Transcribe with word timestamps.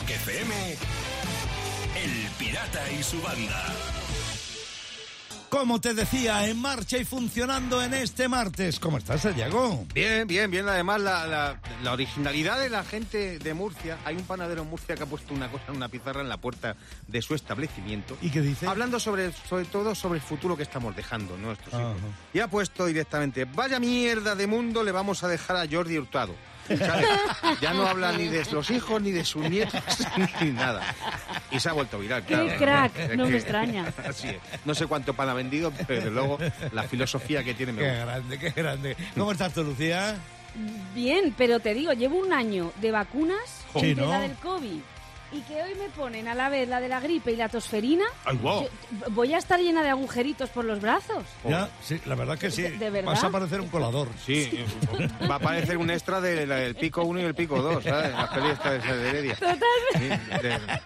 Rock 0.00 0.10
FM, 0.10 0.54
El 1.96 2.30
Pirata 2.38 2.90
y 2.92 3.02
su 3.02 3.20
banda. 3.20 3.64
Como 5.48 5.80
te 5.80 5.94
decía, 5.94 6.46
en 6.46 6.60
marcha 6.60 6.96
y 6.96 7.04
funcionando 7.04 7.82
en 7.82 7.92
este 7.92 8.28
martes. 8.28 8.78
¿Cómo 8.78 8.98
estás, 8.98 9.22
Santiago? 9.22 9.84
Bien, 9.92 10.26
bien, 10.28 10.48
bien. 10.50 10.68
Además, 10.68 11.00
la, 11.00 11.26
la- 11.26 11.60
la 11.82 11.92
originalidad 11.92 12.60
de 12.60 12.70
la 12.70 12.84
gente 12.84 13.38
de 13.40 13.52
Murcia. 13.54 13.98
Hay 14.04 14.14
un 14.16 14.22
panadero 14.22 14.62
en 14.62 14.70
Murcia 14.70 14.94
que 14.94 15.02
ha 15.02 15.06
puesto 15.06 15.34
una 15.34 15.50
cosa 15.50 15.64
en 15.68 15.76
una 15.76 15.88
pizarra 15.88 16.20
en 16.20 16.28
la 16.28 16.36
puerta 16.36 16.76
de 17.08 17.20
su 17.20 17.34
establecimiento. 17.34 18.16
¿Y 18.22 18.30
qué 18.30 18.40
dice? 18.42 18.66
Hablando 18.68 19.00
sobre, 19.00 19.32
sobre 19.32 19.64
todo 19.64 19.94
sobre 19.96 20.20
el 20.20 20.24
futuro 20.24 20.56
que 20.56 20.62
estamos 20.62 20.94
dejando 20.94 21.36
nuestros 21.36 21.74
hijos. 21.74 21.96
Y 22.32 22.38
ha 22.38 22.48
puesto 22.48 22.86
directamente, 22.86 23.44
vaya 23.44 23.80
mierda 23.80 24.36
de 24.36 24.46
mundo 24.46 24.84
le 24.84 24.92
vamos 24.92 25.24
a 25.24 25.28
dejar 25.28 25.56
a 25.56 25.66
Jordi 25.70 25.98
Hurtado. 25.98 26.34
¿Sabes? 26.78 27.06
Ya 27.60 27.72
no 27.74 27.86
habla 27.86 28.12
ni 28.12 28.28
de 28.28 28.44
los 28.52 28.70
hijos, 28.70 29.00
ni 29.02 29.10
de 29.10 29.24
sus 29.24 29.48
nietos, 29.48 29.80
ni 30.40 30.50
nada. 30.50 30.82
Y 31.50 31.58
se 31.60 31.68
ha 31.68 31.72
vuelto 31.72 31.98
viral, 31.98 32.24
Qué 32.24 32.34
claro. 32.34 32.58
crack, 32.58 32.98
Es 32.98 33.16
no 33.16 33.26
me 33.26 33.36
extraña. 33.36 33.92
Así 34.08 34.28
es. 34.28 34.36
No 34.64 34.74
sé 34.74 34.86
cuánto 34.86 35.14
pan 35.14 35.28
ha 35.28 35.34
vendido, 35.34 35.72
pero 35.86 36.00
desde 36.00 36.10
luego 36.10 36.38
la 36.72 36.82
filosofía 36.84 37.42
que 37.44 37.54
tiene 37.54 37.72
me 37.72 37.82
Qué 37.82 37.88
gusta. 37.88 38.04
grande, 38.04 38.38
qué 38.38 38.50
grande. 38.50 38.96
¿Cómo 39.16 39.32
estás 39.32 39.52
tú, 39.52 39.64
Lucía? 39.64 40.16
Bien, 40.94 41.34
pero 41.38 41.60
te 41.60 41.74
digo, 41.74 41.92
llevo 41.92 42.18
un 42.18 42.32
año 42.32 42.72
de 42.80 42.90
vacunas 42.90 43.38
Sí, 43.78 43.94
¿no? 43.94 44.06
la 44.08 44.20
del 44.20 44.34
COVID 44.34 44.80
y 45.32 45.40
que 45.42 45.62
hoy 45.62 45.74
me 45.76 45.88
ponen 45.90 46.26
a 46.28 46.34
la 46.34 46.48
vez 46.48 46.68
la 46.68 46.80
de 46.80 46.88
la 46.88 46.98
gripe 47.00 47.32
y 47.32 47.36
la 47.36 47.48
tosferina. 47.48 48.04
Ay, 48.24 48.38
yo- 48.42 48.68
voy 49.10 49.32
a 49.34 49.38
estar 49.38 49.60
llena 49.60 49.82
de 49.82 49.90
agujeritos 49.90 50.50
por 50.50 50.64
los 50.64 50.80
brazos. 50.80 51.24
Ya, 51.48 51.68
sí, 51.82 52.00
la 52.06 52.14
verdad 52.16 52.36
que 52.38 52.50
sí. 52.50 52.62
¿De- 52.62 52.70
de 52.78 52.90
verdad? 52.90 53.12
Vas 53.12 53.24
a 53.24 53.30
parecer 53.30 53.60
un 53.60 53.68
colador. 53.68 54.08
Sí, 54.24 54.64
va 55.30 55.34
a 55.34 55.38
aparecer 55.38 55.76
un 55.76 55.90
extra 55.90 56.20
de 56.20 56.46
la- 56.46 56.56
del 56.56 56.74
pico 56.74 57.02
1 57.04 57.20
y 57.20 57.24
el 57.24 57.34
pico 57.34 57.60
2, 57.62 57.84
¿sabes? 57.84 58.10
La 58.12 58.28
peli 58.30 58.48
esta 58.50 58.70
de, 58.72 58.78
de 58.78 59.08
Heredia. 59.08 59.38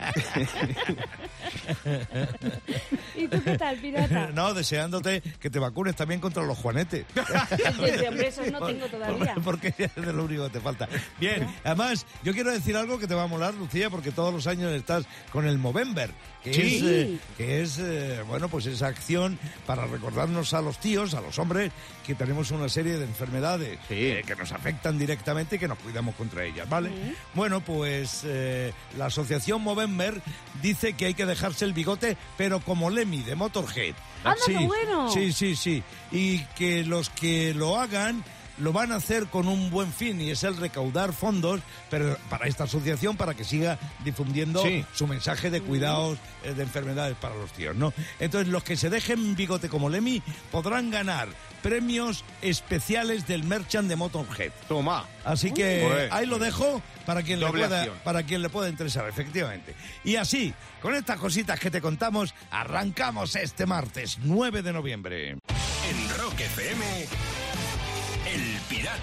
¿Y 3.17 3.29
tú 3.29 3.43
qué 3.43 3.59
tal, 3.59 3.77
pirata? 3.79 4.31
No, 4.35 4.55
deseándote 4.55 5.23
que 5.41 5.51
te 5.51 5.59
vacunes 5.59 5.95
también 5.97 6.21
contra 6.21 6.43
los 6.43 6.59
juanetes. 6.59 7.05
Desde 7.81 8.09
hombre, 8.09 8.29
esos 8.29 8.51
no 8.51 8.65
tengo 8.67 8.87
todavía. 8.87 9.35
Porque 9.45 9.75
es 9.79 9.95
de 9.95 10.13
lo 10.13 10.25
único 10.25 10.45
que 10.45 10.51
te 10.51 10.61
falta. 10.61 10.89
Bien, 11.21 11.47
además, 11.63 12.07
yo 12.23 12.33
quiero 12.33 12.51
decir 12.53 12.77
algo 12.77 12.99
que 12.99 13.07
te 13.07 13.15
va 13.15 13.25
a 13.25 13.27
molar, 13.27 13.55
Lucía, 13.55 13.91
porque 13.91 14.11
todos 14.13 14.33
los 14.33 14.47
años 14.47 14.73
estás 14.73 15.05
con 15.33 15.47
el 15.47 15.59
Movember, 15.59 16.11
que 16.43 16.53
Sí. 16.55 16.77
es, 16.77 16.83
eh, 16.83 17.19
que 17.37 17.63
es 17.63 17.79
eh, 17.79 18.23
bueno, 18.27 18.49
pues 18.49 18.67
esa 18.67 18.87
acción 18.89 19.39
para 19.67 19.87
recordarnos 19.87 20.53
a 20.55 20.61
los 20.63 20.79
tíos, 20.79 21.15
a 21.15 21.21
los 21.21 21.39
hombres, 21.39 21.71
que 22.07 22.15
tenemos 22.15 22.51
una 22.51 22.69
serie 22.69 22.95
de 22.99 23.05
enfermedades 23.05 23.79
Sí. 23.89 23.95
eh, 23.95 24.25
que 24.27 24.37
nos 24.37 24.53
afectan 24.53 24.99
directamente 24.99 25.57
y 25.57 25.59
que 25.59 25.69
nos 25.69 25.79
cuidamos 25.79 26.15
contra 26.17 26.45
ellas, 26.45 26.69
¿vale? 26.69 26.91
Bueno, 27.35 27.61
pues 27.61 28.23
eh, 28.25 28.73
la 28.99 29.07
asociación 29.07 29.63
Movember 29.63 30.21
dice 30.63 30.93
que 30.95 31.07
hay 31.07 31.15
que 31.15 31.25
dejarse 31.45 31.67
el 31.67 31.75
bigote, 31.75 32.17
pero 32.39 32.61
como 32.61 32.89
Lemmy 32.89 33.23
de 33.23 33.35
Motorhead. 33.35 33.95
¡Anda, 34.25 34.41
qué 34.47 34.67
bueno! 34.67 35.11
Sí, 35.13 35.31
sí, 35.31 35.55
sí. 35.55 35.83
Y 36.11 36.39
que 36.57 36.85
los 36.85 37.11
que 37.11 37.53
lo 37.53 37.79
hagan 37.79 38.25
lo 38.59 38.73
van 38.73 38.93
a 38.93 38.97
hacer 38.97 39.27
con 39.27 39.49
un 39.49 39.71
buen 39.71 39.93
fin 39.93 40.21
y 40.21 40.31
es 40.31 40.45
el 40.45 40.57
recaudar 40.57 41.13
fondos 41.13 41.61
pero 41.91 42.17
para 42.31 42.47
esta 42.47 42.65
asociación 42.65 43.17
para 43.17 43.35
que 43.35 43.45
siga 43.45 43.79
difundiendo 44.05 44.63
Sí. 44.63 44.85
su 44.95 45.07
mensaje 45.07 45.51
de 45.51 45.61
cuidados 45.61 46.19
eh, 46.45 46.55
de 46.55 46.63
enfermedades 46.63 47.17
para 47.17 47.35
los 47.35 47.53
tíos, 47.53 47.75
¿no? 47.77 47.93
Entonces 48.21 48.49
los 48.49 48.63
que 48.63 48.77
se 48.77 48.91
dejen 48.91 49.35
bigote 49.37 49.69
como 49.69 49.89
Lemmy 49.89 50.23
podrán 50.53 50.91
ganar 50.91 51.29
premios 51.63 52.25
especiales 52.43 53.27
del 53.27 53.43
Merchant 53.45 53.89
de 53.89 53.97
Motorhead. 53.97 54.53
Toma. 54.69 55.07
Así 55.25 55.51
que 55.53 56.09
ahí 56.13 56.27
lo 56.27 56.39
dejo 56.39 56.83
para 57.07 57.23
quien, 57.23 57.41
le 57.41 57.47
pueda, 57.49 57.79
acción. 57.81 57.97
para 58.05 58.23
quien 58.23 58.43
le 58.43 58.51
pueda 58.51 58.69
interesar, 58.69 59.09
efectivamente. 59.09 59.75
Y 60.05 60.17
así, 60.17 60.53
con 60.83 60.95
estas 60.95 61.19
cositas 61.19 61.59
que 61.59 61.71
te 61.71 61.81
contamos, 61.81 62.35
arrancamos 62.51 63.35
este 63.37 63.65
martes 63.67 64.19
9 64.23 64.63
de 64.63 64.73
noviembre. 64.75 65.31
En 65.31 66.09
Rock 66.19 66.41
FM, 66.41 67.07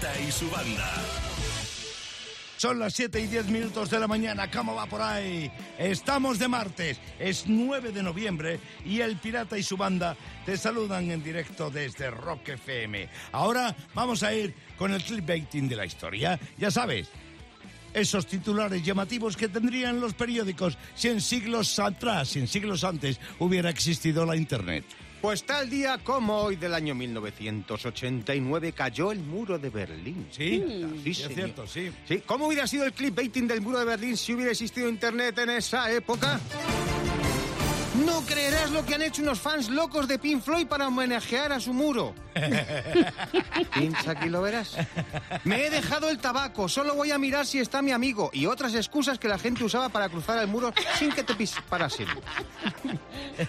Y 0.02 0.32
su 0.32 0.50
banda. 0.50 0.90
Son 2.56 2.78
las 2.78 2.94
7 2.94 3.20
y 3.20 3.26
10 3.28 3.46
minutos 3.46 3.88
de 3.88 4.00
la 4.00 4.08
mañana, 4.08 4.50
¿cómo 4.50 4.74
va 4.74 4.86
por 4.86 5.00
ahí? 5.00 5.50
Estamos 5.78 6.40
de 6.40 6.48
martes, 6.48 7.00
es 7.20 7.44
9 7.46 7.92
de 7.92 8.02
noviembre 8.02 8.58
y 8.84 9.00
el 9.00 9.16
Pirata 9.16 9.56
y 9.56 9.62
su 9.62 9.76
banda 9.76 10.16
te 10.44 10.56
saludan 10.56 11.08
en 11.12 11.22
directo 11.22 11.70
desde 11.70 12.10
Rock 12.10 12.48
FM. 12.48 13.08
Ahora 13.30 13.76
vamos 13.94 14.24
a 14.24 14.34
ir 14.34 14.54
con 14.76 14.92
el 14.92 15.04
clickbaiting 15.04 15.68
de 15.68 15.76
la 15.76 15.86
historia, 15.86 16.38
ya 16.58 16.70
sabes. 16.72 17.08
Esos 17.94 18.26
titulares 18.26 18.82
llamativos 18.84 19.36
que 19.36 19.48
tendrían 19.48 20.00
los 20.00 20.14
periódicos 20.14 20.78
si 20.96 21.08
en 21.08 21.20
siglos 21.20 21.78
atrás, 21.78 22.30
si 22.30 22.40
en 22.40 22.48
siglos 22.48 22.82
antes 22.82 23.20
hubiera 23.38 23.70
existido 23.70 24.26
la 24.26 24.34
Internet. 24.34 24.84
Pues 25.22 25.44
tal 25.44 25.70
día 25.70 25.98
como 26.02 26.36
hoy 26.40 26.56
del 26.56 26.74
año 26.74 26.96
1989 26.96 28.72
cayó 28.72 29.12
el 29.12 29.20
muro 29.20 29.56
de 29.56 29.70
Berlín. 29.70 30.26
¿Sí? 30.32 30.62
Sí, 31.04 31.10
es 31.10 31.16
señor. 31.18 31.34
cierto, 31.34 31.66
sí. 31.68 31.92
Sí, 32.08 32.22
¿Cómo 32.26 32.48
hubiera 32.48 32.66
sido 32.66 32.84
el 32.84 32.92
clickbaiting 32.92 33.46
del 33.46 33.60
muro 33.60 33.78
de 33.78 33.84
Berlín 33.84 34.16
si 34.16 34.34
hubiera 34.34 34.50
existido 34.50 34.88
internet 34.88 35.38
en 35.38 35.50
esa 35.50 35.90
época? 35.92 36.40
No 38.12 38.20
creerás 38.26 38.70
lo 38.70 38.84
que 38.84 38.94
han 38.94 39.00
hecho 39.00 39.22
unos 39.22 39.40
fans 39.40 39.70
locos 39.70 40.06
de 40.06 40.18
Pink 40.18 40.42
Floyd 40.42 40.66
para 40.66 40.86
homenajear 40.86 41.50
a 41.50 41.58
su 41.58 41.72
muro. 41.72 42.14
Pincha 43.74 44.10
aquí 44.10 44.28
lo 44.28 44.42
verás. 44.42 44.76
Me 45.44 45.64
he 45.64 45.70
dejado 45.70 46.10
el 46.10 46.18
tabaco, 46.18 46.68
solo 46.68 46.94
voy 46.94 47.10
a 47.10 47.16
mirar 47.16 47.46
si 47.46 47.58
está 47.58 47.80
mi 47.80 47.90
amigo 47.90 48.28
y 48.34 48.44
otras 48.44 48.74
excusas 48.74 49.18
que 49.18 49.28
la 49.28 49.38
gente 49.38 49.64
usaba 49.64 49.88
para 49.88 50.10
cruzar 50.10 50.38
el 50.40 50.46
muro 50.46 50.74
sin 50.98 51.10
que 51.10 51.22
te 51.22 51.34
parasen. 51.70 52.06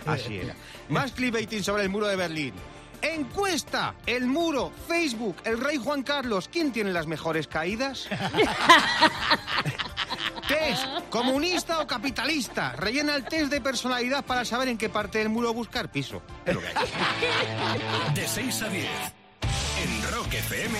Así 0.06 0.38
era. 0.38 0.56
Más 0.88 1.12
clickbaiting 1.12 1.62
sobre 1.62 1.84
el 1.84 1.90
muro 1.90 2.08
de 2.08 2.16
Berlín. 2.16 2.54
Encuesta, 3.02 3.96
el 4.06 4.28
muro, 4.28 4.72
Facebook, 4.88 5.36
el 5.44 5.60
rey 5.60 5.76
Juan 5.76 6.04
Carlos, 6.04 6.48
¿quién 6.50 6.72
tiene 6.72 6.94
las 6.94 7.06
mejores 7.06 7.48
caídas? 7.48 8.08
Test, 10.54 11.10
comunista 11.10 11.82
o 11.82 11.88
capitalista. 11.88 12.74
Rellena 12.74 13.16
el 13.16 13.24
test 13.26 13.52
de 13.52 13.60
personalidad 13.60 14.24
para 14.24 14.46
saber 14.46 14.68
en 14.68 14.78
qué 14.78 14.88
parte 14.90 15.18
del 15.18 15.30
muro 15.30 15.54
buscar 15.54 15.92
piso. 15.92 16.22
Es 16.46 16.54
lo 16.54 16.62
que 16.62 16.68
hay. 16.68 18.14
De 18.14 18.28
6 18.28 18.62
a 18.62 18.70
10. 18.70 18.86
En 19.84 20.12
Rock 20.14 20.34
FM, 20.34 20.78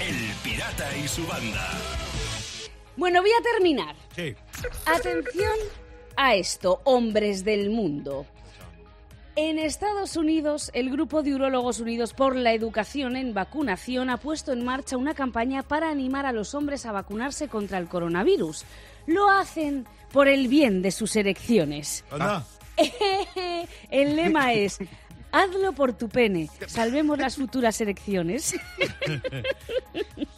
El 0.00 0.34
Pirata 0.42 0.96
y 0.96 1.06
su 1.06 1.24
banda. 1.26 1.70
Bueno, 2.96 3.22
voy 3.22 3.30
a 3.30 3.42
terminar. 3.42 3.94
Sí. 4.16 4.34
Atención 4.86 5.58
a 6.16 6.34
esto, 6.34 6.80
hombres 6.84 7.44
del 7.44 7.70
mundo. 7.70 8.26
En 9.36 9.58
Estados 9.58 10.16
Unidos, 10.16 10.70
el 10.74 10.90
Grupo 10.90 11.24
de 11.24 11.34
Urólogos 11.34 11.80
Unidos 11.80 12.14
por 12.14 12.36
la 12.36 12.52
Educación 12.52 13.16
en 13.16 13.34
Vacunación 13.34 14.08
ha 14.08 14.18
puesto 14.18 14.52
en 14.52 14.64
marcha 14.64 14.96
una 14.96 15.12
campaña 15.12 15.64
para 15.64 15.90
animar 15.90 16.24
a 16.24 16.32
los 16.32 16.54
hombres 16.54 16.86
a 16.86 16.92
vacunarse 16.92 17.48
contra 17.48 17.78
el 17.78 17.88
coronavirus. 17.88 18.64
Lo 19.06 19.28
hacen 19.28 19.88
por 20.12 20.28
el 20.28 20.46
bien 20.46 20.82
de 20.82 20.92
sus 20.92 21.16
erecciones. 21.16 22.04
Anda. 22.12 22.46
El 23.90 24.16
lema 24.16 24.52
es, 24.52 24.78
hazlo 25.34 25.72
por 25.72 25.92
tu 25.92 26.08
pene, 26.08 26.48
salvemos 26.66 27.18
las 27.18 27.36
futuras 27.36 27.80
erecciones. 27.80 28.54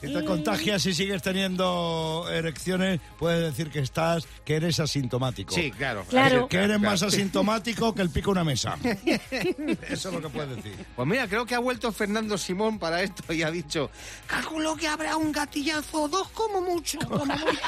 Si 0.00 0.12
te 0.12 0.24
contagias 0.24 0.84
y 0.86 0.94
sigues 0.94 1.22
teniendo 1.22 2.26
erecciones, 2.30 3.00
puedes 3.18 3.40
decir 3.40 3.72
que 3.72 3.80
estás, 3.80 4.28
que 4.44 4.56
eres 4.56 4.78
asintomático. 4.78 5.54
Sí, 5.54 5.70
claro. 5.72 6.04
Claro. 6.08 6.48
Que 6.48 6.58
eres 6.58 6.78
más 6.78 7.02
asintomático 7.02 7.94
que 7.94 8.02
el 8.02 8.10
pico 8.10 8.26
de 8.26 8.32
una 8.32 8.44
mesa. 8.44 8.76
Eso 9.88 10.08
es 10.08 10.14
lo 10.14 10.20
que 10.20 10.28
puedes 10.28 10.56
decir. 10.56 10.76
Pues 10.94 11.08
mira, 11.08 11.26
creo 11.26 11.46
que 11.46 11.54
ha 11.54 11.58
vuelto 11.58 11.90
Fernando 11.92 12.36
Simón 12.38 12.78
para 12.78 13.02
esto 13.02 13.32
y 13.32 13.42
ha 13.42 13.50
dicho, 13.50 13.90
calculo 14.26 14.76
que 14.76 14.86
habrá 14.86 15.16
un 15.16 15.32
gatillazo 15.32 16.02
o 16.02 16.08
dos 16.08 16.28
como 16.28 16.60
mucho. 16.60 16.98
como 17.00 17.24
mucho". 17.24 17.58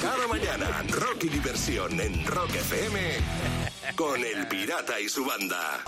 Cada 0.00 0.28
mañana, 0.28 0.82
rock 0.90 1.24
y 1.24 1.28
diversión 1.30 1.98
en 1.98 2.24
Rock 2.26 2.54
FM 2.54 3.00
con 3.96 4.24
El 4.24 4.46
Pirata 4.48 4.98
y 5.00 5.08
su 5.08 5.24
banda. 5.24 5.82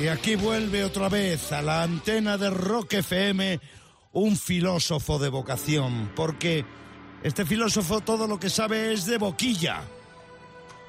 Y 0.00 0.08
aquí 0.08 0.34
vuelve 0.36 0.84
otra 0.84 1.08
vez 1.08 1.52
a 1.52 1.60
la 1.60 1.82
antena 1.82 2.38
de 2.38 2.50
Rock 2.50 2.94
FM 2.94 3.60
un 4.12 4.36
filósofo 4.36 5.18
de 5.18 5.28
vocación, 5.28 6.10
porque 6.16 6.64
este 7.22 7.44
filósofo 7.44 8.00
todo 8.00 8.26
lo 8.26 8.40
que 8.40 8.50
sabe 8.50 8.92
es 8.92 9.06
de 9.06 9.18
boquilla. 9.18 9.82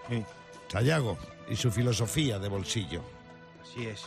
Sí, 0.10 0.24
Sayago 0.70 1.18
y 1.50 1.56
su 1.56 1.72
filosofía 1.72 2.40
de 2.40 2.48
bolsillo. 2.48 3.04
así 3.62 3.86
es. 3.86 4.06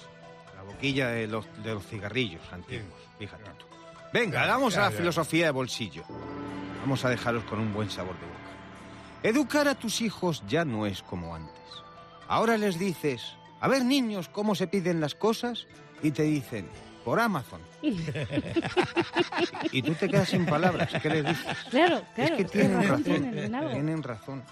La 0.56 0.62
boquilla 0.62 1.08
de 1.08 1.26
los, 1.26 1.44
de 1.62 1.74
los 1.74 1.86
cigarrillos 1.86 2.42
antiguos. 2.50 2.98
Fíjate 3.18 3.50
tú. 3.58 3.66
Venga, 4.12 4.46
vamos 4.46 4.76
a 4.76 4.82
la 4.82 4.90
filosofía 4.90 5.46
de 5.46 5.50
bolsillo. 5.50 6.04
Vamos 6.80 7.04
a 7.04 7.10
dejaros 7.10 7.44
con 7.44 7.60
un 7.60 7.72
buen 7.74 7.90
sabor 7.90 8.14
de 8.18 8.26
boca. 8.26 8.43
Educar 9.24 9.68
a 9.68 9.74
tus 9.74 10.02
hijos 10.02 10.42
ya 10.46 10.66
no 10.66 10.84
es 10.84 11.02
como 11.02 11.34
antes. 11.34 11.54
Ahora 12.28 12.58
les 12.58 12.78
dices, 12.78 13.22
a 13.58 13.68
ver 13.68 13.82
niños, 13.82 14.28
cómo 14.28 14.54
se 14.54 14.66
piden 14.66 15.00
las 15.00 15.14
cosas, 15.14 15.66
y 16.02 16.10
te 16.10 16.24
dicen, 16.24 16.68
por 17.06 17.18
Amazon. 17.18 17.62
y 19.72 19.80
tú 19.80 19.94
te 19.94 20.10
quedas 20.10 20.28
sin 20.28 20.44
palabras. 20.44 20.90
¿Qué 21.00 21.08
les 21.08 21.26
dices? 21.26 21.56
Claro, 21.70 21.96
Es 21.96 22.04
claro. 22.14 22.36
que 22.36 22.44
¿qué 22.44 22.50
tienen 22.50 22.82
razón? 22.86 23.32
Tienen 23.72 24.02
razón. 24.02 24.44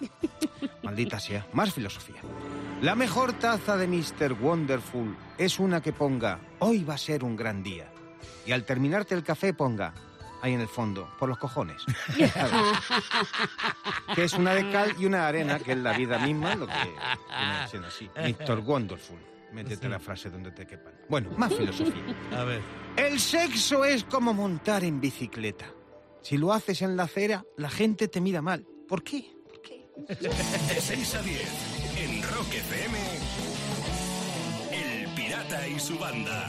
Maldita 0.82 1.20
sea. 1.20 1.46
Más 1.52 1.74
filosofía. 1.74 2.22
La 2.80 2.94
mejor 2.94 3.34
taza 3.34 3.76
de 3.76 3.86
Mr. 3.86 4.32
Wonderful 4.40 5.14
es 5.36 5.58
una 5.58 5.82
que 5.82 5.92
ponga 5.92 6.38
hoy 6.60 6.82
va 6.82 6.94
a 6.94 6.98
ser 6.98 7.24
un 7.24 7.36
gran 7.36 7.62
día. 7.62 7.92
Y 8.46 8.52
al 8.52 8.64
terminarte 8.64 9.14
el 9.14 9.22
café 9.22 9.52
ponga 9.52 9.92
ahí 10.42 10.52
en 10.54 10.60
el 10.60 10.68
fondo, 10.68 11.08
por 11.18 11.28
los 11.28 11.38
cojones. 11.38 11.82
Que 14.14 14.24
es 14.24 14.34
una 14.34 14.52
de 14.52 14.70
cal 14.70 14.94
y 14.98 15.06
una 15.06 15.22
de 15.22 15.24
arena, 15.24 15.58
que 15.58 15.72
es 15.72 15.78
la 15.78 15.96
vida 15.96 16.18
misma, 16.18 16.54
lo 16.54 16.66
que 16.66 16.74
viene 16.74 17.68
siendo 17.68 17.88
así. 17.88 18.10
Mr. 18.14 18.58
Wonderful. 18.58 19.18
Métete 19.52 19.88
la 19.88 19.98
frase 19.98 20.28
donde 20.28 20.50
te 20.50 20.66
quepan. 20.66 20.92
Bueno, 21.08 21.30
más 21.36 21.54
filosofía. 21.54 22.02
A 22.36 22.44
ver. 22.44 22.60
El 22.96 23.18
sexo 23.18 23.84
es 23.84 24.04
como 24.04 24.34
montar 24.34 24.84
en 24.84 25.00
bicicleta. 25.00 25.66
Si 26.20 26.36
lo 26.36 26.52
haces 26.52 26.82
en 26.82 26.96
la 26.96 27.04
acera, 27.04 27.44
la 27.56 27.70
gente 27.70 28.08
te 28.08 28.20
mira 28.20 28.42
mal. 28.42 28.66
¿Por 28.88 29.02
qué? 29.02 29.24
¿Por 29.46 29.62
qué? 29.62 29.88
De 30.08 30.80
6 30.80 31.14
a 31.14 31.22
10 31.22 31.42
en 31.98 32.22
Rock 32.22 32.48
FM. 32.54 32.98
El 34.72 35.08
Pirata 35.14 35.68
y 35.68 35.80
su 35.80 35.98
banda. 35.98 36.46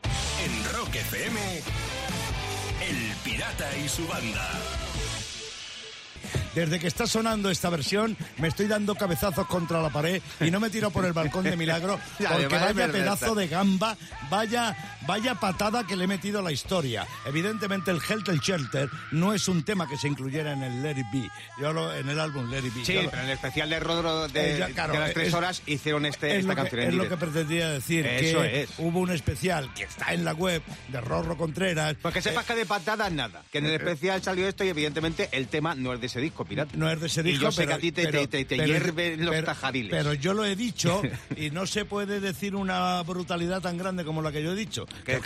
En 0.45 0.65
Rock 0.73 0.95
FM. 0.95 1.41
Y 3.61 3.89
su 3.89 4.07
banda. 4.07 4.92
Desde 6.55 6.79
que 6.79 6.87
está 6.87 7.07
sonando 7.07 7.51
esta 7.51 7.71
versión, 7.71 8.17
me 8.39 8.49
estoy 8.49 8.67
dando 8.67 8.95
cabezazos 8.95 9.47
contra 9.47 9.81
la 9.81 9.89
pared 9.91 10.21
y 10.41 10.51
no 10.51 10.61
me 10.61 10.69
tiro 10.69 10.91
por 10.91 11.05
el 11.07 11.13
balcón 11.15 11.45
de 11.45 11.57
milagro 11.57 11.99
porque 12.19 12.47
vaya 12.49 12.89
pedazo 12.93 13.35
de 13.35 13.49
gamba, 13.49 13.97
vaya, 14.29 14.77
vaya 15.07 15.35
patada 15.35 15.87
que 15.87 15.97
le 15.97 16.05
he 16.05 16.07
metido 16.07 16.41
a 16.41 16.43
la 16.43 16.53
historia. 16.53 17.07
Evidentemente 17.25 17.91
el 17.91 18.01
Helter 18.07 18.39
Shelter 18.39 18.91
no 19.13 19.33
es 19.33 19.49
un 19.49 19.65
tema 19.65 19.89
que 19.89 19.97
se 19.97 20.09
incluyera 20.09 20.53
en 20.53 20.63
el 20.63 20.83
Let 20.83 20.99
It 20.99 21.07
Be, 21.13 21.31
yo 21.61 21.73
lo, 21.73 21.95
en 21.95 22.09
el 22.09 22.21
álbum 22.21 22.51
Let 22.51 22.59
It 22.67 22.75
Be. 22.75 22.85
Sí, 22.85 22.99
pero 23.11 23.23
en 23.23 23.29
el 23.29 23.31
especial 23.31 23.71
de 23.71 23.81
Rodro 23.81 24.29
de, 24.29 24.55
Eh, 24.55 24.59
ya, 24.59 24.69
claro, 24.69 24.93
de 24.93 24.99
las 25.01 25.15
tres 25.15 25.29
es- 25.29 25.35
horas 25.35 25.63
hicieron 25.67 26.05
este, 26.07 26.33
es 26.33 26.41
esta 26.41 26.49
lo 26.49 26.55
que, 26.57 26.61
canción 26.63 26.81
en 26.83 26.89
es 26.89 26.95
lo 26.95 27.09
que 27.09 27.17
pretendía 27.17 27.71
decir, 27.71 28.07
Eso 28.07 28.43
que 28.43 28.63
es. 28.63 28.71
hubo 28.79 29.01
un 29.01 29.11
especial 29.11 29.73
que 29.75 29.85
está 29.85 30.13
en 30.13 30.25
la 30.25 30.33
web 30.35 30.63
de 30.89 31.01
Rorro 31.01 31.37
Contreras. 31.39 31.97
Pues 32.03 32.13
que 32.13 32.21
sepas 32.21 32.45
que 32.45 32.55
de 32.55 32.67
patadas 32.67 33.11
nada. 33.11 33.43
Que 33.51 33.59
en 33.59 33.67
el 33.67 33.73
especial 33.73 34.23
salió 34.23 34.47
esto 34.47 34.65
y 34.65 34.69
evidentemente 34.69 35.29
el 35.33 35.49
tema 35.49 35.75
no 35.75 35.95
es 35.95 36.01
de 36.01 36.07
ese 36.09 36.21
disco, 36.21 36.42
pirata. 36.45 36.77
No 36.77 36.91
es 36.91 37.01
de 37.01 37.07
ese 37.07 37.29
Y 37.29 37.39
yo 37.39 37.51
sé 37.53 37.63
pero, 37.63 37.69
que 37.71 37.75
a 37.75 37.79
ti 37.79 37.93
te, 37.93 38.03
pero- 38.05 38.21
te, 38.21 38.27
te, 38.29 38.45
te 38.45 38.57
pero- 38.57 38.67
hierven 38.67 39.25
los 39.25 39.45
tajadiles. 39.45 39.91
Pero 39.91 40.15
yo 40.15 40.35
lo 40.35 40.45
he 40.45 40.57
dicho 40.57 41.03
y 41.37 41.51
no 41.51 41.67
se 41.67 41.85
puede 41.85 42.21
decir 42.21 42.55
una 42.57 43.03
brutalidad 43.03 43.61
tan 43.61 43.77
grande 43.79 44.05
como 44.05 44.23
la 44.23 44.33
que 44.33 44.43
yo 44.43 44.53
he 44.53 44.57
dicho. 44.57 44.87
Que 45.05 45.15
el 45.15 45.23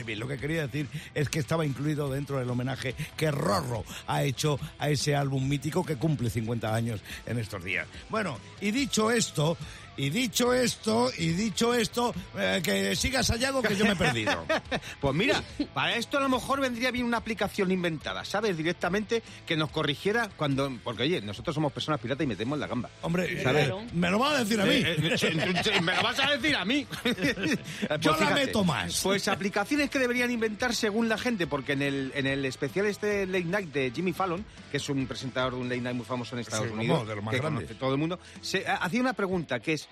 It 0.00 0.06
Be. 0.06 0.16
Lo 0.16 0.28
que 0.28 0.38
quería 0.38 0.62
decir 0.66 0.86
es 1.14 1.28
que 1.28 1.38
estaba 1.38 1.64
incluido 1.66 2.10
dentro 2.10 2.38
del 2.38 2.48
homenaje 2.50 2.94
que 3.16 3.30
Rorro 3.30 3.84
ha 4.06 4.22
hecho 4.22 4.58
a 4.78 4.88
ese 4.90 5.14
álbum 5.16 5.46
mítico 5.48 5.84
que 5.84 5.96
cumple 5.96 6.30
50 6.30 6.74
años 6.74 7.00
en 7.26 7.38
estos 7.38 7.62
días. 7.64 7.86
Bueno, 8.10 8.38
y 8.60 8.70
dicho 8.70 9.10
esto, 9.10 9.56
y 9.96 10.10
dicho 10.10 10.52
esto, 10.52 11.10
y 11.18 11.28
dicho 11.28 11.74
esto, 11.74 12.14
eh, 12.38 12.60
que 12.62 12.94
sigas 12.96 13.26
Sayago 13.26 13.62
que 13.62 13.76
yo 13.76 13.84
me 13.84 13.92
he 13.92 13.96
perdido. 13.96 14.44
Pues 15.00 15.14
mira, 15.14 15.42
para 15.74 15.96
esto 15.96 16.16
a 16.18 16.20
lo 16.20 16.28
mejor 16.28 16.60
vendría 16.60 16.90
bien 16.90 17.04
una 17.04 17.18
aplicación 17.18 17.70
inventada, 17.70 18.24
¿sabes? 18.24 18.56
Directamente 18.56 19.22
que 19.46 19.56
nos 19.56 19.70
corrigiera 19.70 20.30
cuando... 20.36 20.70
Porque 20.82 21.02
oye, 21.02 21.20
nosotros 21.20 21.54
somos 21.54 21.72
personas 21.72 22.00
piratas 22.00 22.24
y 22.24 22.26
metemos 22.28 22.58
la 22.58 22.66
gamba. 22.66 22.88
Hombre, 23.02 23.42
¿Sabes? 23.42 23.68
eh, 23.68 23.86
me 23.92 24.10
lo 24.10 24.18
va 24.18 24.30
a 24.30 24.38
decir 24.44 24.60
a 24.60 24.64
mí. 24.64 24.74
Eh, 24.76 24.96
eh, 24.98 25.16
eh, 25.22 25.62
eh, 25.74 25.80
¿Me 25.82 25.94
lo 25.94 26.02
vas 26.02 26.18
a 26.20 26.30
decir 26.30 26.56
a 26.56 26.64
mí? 26.64 26.86
Pues 27.04 28.00
Yo 28.00 28.16
la 28.18 28.30
meto 28.30 28.64
más. 28.64 29.00
Pues 29.02 29.28
aplicaciones 29.28 29.90
que 29.90 29.98
deberían 29.98 30.30
inventar 30.30 30.74
según 30.74 31.08
la 31.08 31.18
gente, 31.18 31.46
porque 31.46 31.72
en 31.72 31.82
el, 31.82 32.12
en 32.14 32.26
el 32.26 32.44
especial 32.44 32.86
este 32.86 33.26
Late 33.26 33.44
Night 33.44 33.72
de 33.72 33.90
Jimmy 33.94 34.12
Fallon, 34.12 34.44
que 34.70 34.78
es 34.78 34.88
un 34.88 35.06
presentador 35.06 35.54
de 35.54 35.60
un 35.60 35.68
Late 35.68 35.80
Night 35.80 35.96
muy 35.96 36.06
famoso 36.06 36.34
en 36.34 36.40
Estados 36.40 36.66
Sí, 36.68 36.72
Unidos, 36.72 37.06
de 37.06 37.14
los 37.16 37.24
más 37.24 37.32
que 37.34 37.40
grandes. 37.40 37.64
conoce 37.64 37.78
todo 37.78 37.92
el 37.92 37.98
mundo, 37.98 38.18
se, 38.40 38.58
eh, 38.58 38.64
hacía 38.80 39.00
una 39.00 39.12
pregunta 39.12 39.60
que 39.60 39.74
es... 39.74 39.83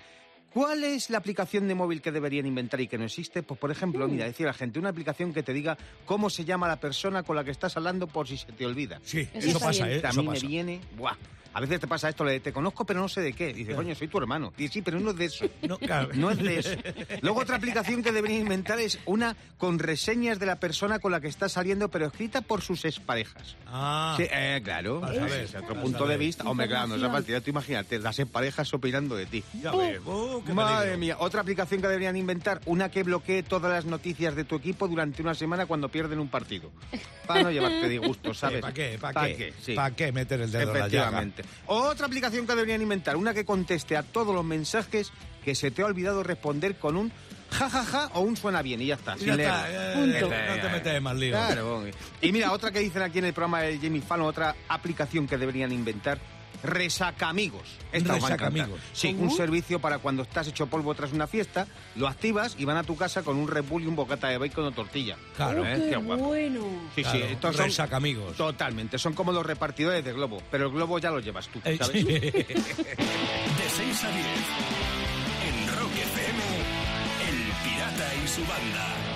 ¿Cuál 0.53 0.83
es 0.83 1.09
la 1.09 1.17
aplicación 1.17 1.67
de 1.67 1.73
móvil 1.73 2.01
que 2.01 2.11
deberían 2.11 2.45
inventar 2.45 2.79
y 2.79 2.87
que 2.87 2.97
no 2.97 3.05
existe? 3.05 3.41
Pues, 3.41 3.59
por 3.59 3.71
ejemplo, 3.71 4.07
mira, 4.07 4.25
decía 4.25 4.45
la 4.45 4.53
gente, 4.53 4.77
una 4.77 4.89
aplicación 4.89 5.33
que 5.33 5.41
te 5.41 5.51
diga 5.51 5.77
cómo 6.05 6.29
se 6.29 6.45
llama 6.45 6.67
la 6.67 6.79
persona 6.79 7.23
con 7.23 7.35
la 7.35 7.43
que 7.43 7.49
estás 7.51 7.75
hablando 7.75 8.05
por 8.05 8.27
si 8.27 8.37
se 8.37 8.51
te 8.51 8.65
olvida. 8.65 8.99
Sí, 9.03 9.27
Eso 9.33 9.59
pasa. 9.59 9.89
¿eh? 9.91 10.01
a 10.03 10.09
Eso 10.09 10.21
mí 10.21 10.29
me 10.29 10.39
viene, 10.39 10.79
buah. 10.95 11.15
A 11.53 11.61
veces 11.61 11.79
te 11.79 11.87
pasa 11.87 12.09
esto, 12.09 12.23
le 12.23 12.39
te 12.39 12.51
conozco 12.51 12.85
pero 12.85 12.99
no 12.99 13.07
sé 13.07 13.21
de 13.21 13.33
qué. 13.33 13.53
Dice, 13.53 13.73
coño, 13.75 13.93
soy 13.95 14.07
tu 14.07 14.17
hermano. 14.17 14.53
Dice, 14.57 14.73
sí, 14.73 14.81
pero 14.81 14.99
no 14.99 15.11
es 15.11 15.15
de 15.17 15.25
eso. 15.25 15.45
No, 15.61 15.77
claro. 15.77 16.09
No 16.13 16.31
es 16.31 16.37
de 16.39 16.59
eso. 16.59 16.71
Luego 17.21 17.41
otra 17.41 17.57
aplicación 17.57 18.01
que 18.03 18.11
deberían 18.11 18.41
inventar 18.41 18.79
es 18.79 18.99
una 19.05 19.35
con 19.57 19.79
reseñas 19.79 20.39
de 20.39 20.45
la 20.45 20.59
persona 20.59 20.99
con 20.99 21.11
la 21.11 21.21
que 21.21 21.27
está 21.27 21.49
saliendo, 21.49 21.89
pero 21.89 22.07
escrita 22.07 22.41
por 22.41 22.61
sus 22.61 22.85
exparejas. 22.85 23.55
Ah, 23.67 24.15
Sí, 24.17 24.25
eh, 24.29 24.61
claro. 24.63 24.99
Vas 24.99 25.17
a 25.17 25.25
ver, 25.25 25.47
otro 25.57 25.79
punto 25.81 26.05
a 26.05 26.07
de 26.07 26.17
vista. 26.17 26.43
Hombre, 26.43 26.67
claro, 26.67 26.87
no 26.87 26.95
es 26.95 27.01
la 27.01 27.11
partida. 27.11 27.41
Tú 27.41 27.49
imagínate, 27.51 27.99
las 27.99 28.17
exparejas 28.19 28.73
opinando 28.73 29.15
de 29.15 29.25
ti. 29.25 29.43
ya 29.61 29.71
ves. 29.75 29.99
Uh, 30.05 30.43
qué 30.45 30.53
Madre 30.53 30.79
peligro. 30.91 30.99
mía, 30.99 31.15
otra 31.19 31.41
aplicación 31.41 31.81
que 31.81 31.87
deberían 31.87 32.15
inventar, 32.15 32.61
una 32.65 32.89
que 32.89 33.03
bloquee 33.03 33.43
todas 33.43 33.71
las 33.71 33.85
noticias 33.85 34.35
de 34.35 34.43
tu 34.43 34.55
equipo 34.55 34.87
durante 34.87 35.21
una 35.21 35.33
semana 35.35 35.65
cuando 35.65 35.89
pierden 35.89 36.19
un 36.19 36.27
partido. 36.29 36.71
Para 37.27 37.43
no 37.43 37.51
llevarte 37.51 37.87
disgustos, 37.87 38.37
¿sabes? 38.39 38.61
¿Para 38.61 38.73
qué? 38.73 38.97
¿Para 38.99 39.13
¿Pa 39.13 39.27
qué? 39.27 39.53
Sí. 39.61 39.73
¿Para 39.73 39.95
qué 39.95 40.11
meter 40.11 40.41
el 40.41 40.51
dedo 40.51 40.73
en 40.73 40.79
la 40.79 40.87
llaga? 40.87 41.25
Otra 41.67 42.07
aplicación 42.07 42.45
que 42.45 42.53
deberían 42.53 42.81
inventar, 42.81 43.15
una 43.15 43.33
que 43.33 43.45
conteste 43.45 43.95
a 43.97 44.03
todos 44.03 44.33
los 44.33 44.43
mensajes 44.43 45.11
que 45.43 45.55
se 45.55 45.71
te 45.71 45.81
ha 45.81 45.85
olvidado 45.85 46.23
responder 46.23 46.75
con 46.75 46.97
un 46.97 47.11
jajaja 47.51 48.09
o 48.13 48.21
un 48.21 48.35
suena 48.35 48.61
bien 48.61 48.81
y 48.81 48.87
ya 48.87 48.95
está. 48.95 49.15
Y 49.15 49.19
sin 49.19 49.27
ya 49.27 49.35
leer. 49.35 49.49
está, 49.49 49.69
eh, 49.69 49.93
Punto. 49.95 50.35
No 50.35 50.61
te 50.61 50.69
metes 50.69 51.01
más 51.01 51.15
lío. 51.15 51.31
Claro. 51.31 51.83
Y 52.21 52.31
mira, 52.31 52.51
otra 52.51 52.71
que 52.71 52.79
dicen 52.79 53.01
aquí 53.01 53.19
en 53.19 53.25
el 53.25 53.33
programa 53.33 53.61
de 53.61 53.77
Jamie 53.77 54.01
Fallon, 54.01 54.27
otra 54.27 54.55
aplicación 54.67 55.27
que 55.27 55.37
deberían 55.37 55.71
inventar. 55.71 56.19
Resaca 56.61 57.29
amigos. 57.29 57.63
Esta. 57.91 58.13
Resacamigos. 58.15 58.79
Sí, 58.93 59.15
un 59.19 59.29
servicio 59.31 59.79
para 59.79 59.99
cuando 59.99 60.23
estás 60.23 60.47
hecho 60.47 60.67
polvo 60.67 60.93
tras 60.95 61.11
una 61.13 61.27
fiesta, 61.27 61.67
lo 61.95 62.07
activas 62.07 62.55
y 62.57 62.65
van 62.65 62.77
a 62.77 62.83
tu 62.83 62.95
casa 62.95 63.21
con 63.23 63.37
un 63.37 63.47
Red 63.47 63.65
Bull 63.65 63.83
y 63.83 63.87
un 63.87 63.95
bocata 63.95 64.29
de 64.29 64.37
bacon 64.37 64.65
o 64.65 64.71
tortilla. 64.71 65.17
Claro, 65.35 65.61
Oh, 65.61 65.65
¿eh? 65.65 65.75
qué 65.77 65.89
Qué 65.89 65.95
guapo. 65.97 66.23
bueno. 66.25 66.61
Sí, 66.95 67.01
Claro, 67.03 67.17
sí, 67.19 67.23
estos 67.31 67.55
son 67.55 67.65
resaca 67.65 67.97
amigos. 67.97 68.35
totalmente, 68.37 68.97
son 68.97 69.13
como 69.13 69.31
los 69.31 69.45
repartidores 69.45 70.03
de 70.03 70.13
globo, 70.13 70.41
pero 70.49 70.67
el 70.67 70.71
globo 70.71 70.99
ya 70.99 71.11
lo 71.11 71.19
llevas 71.19 71.47
tú, 71.49 71.59
Eh, 71.65 71.77
¿sabes? 71.79 72.01
sí. 72.01 72.03
De 72.13 72.45
6 73.75 74.03
a 74.03 74.11
10. 74.11 74.27
En 75.47 75.67
Rock 75.79 75.91
FM. 75.91 76.43
El 77.29 77.37
Pirata 77.63 78.11
y 78.23 78.27
su 78.27 78.41
banda. 78.41 79.12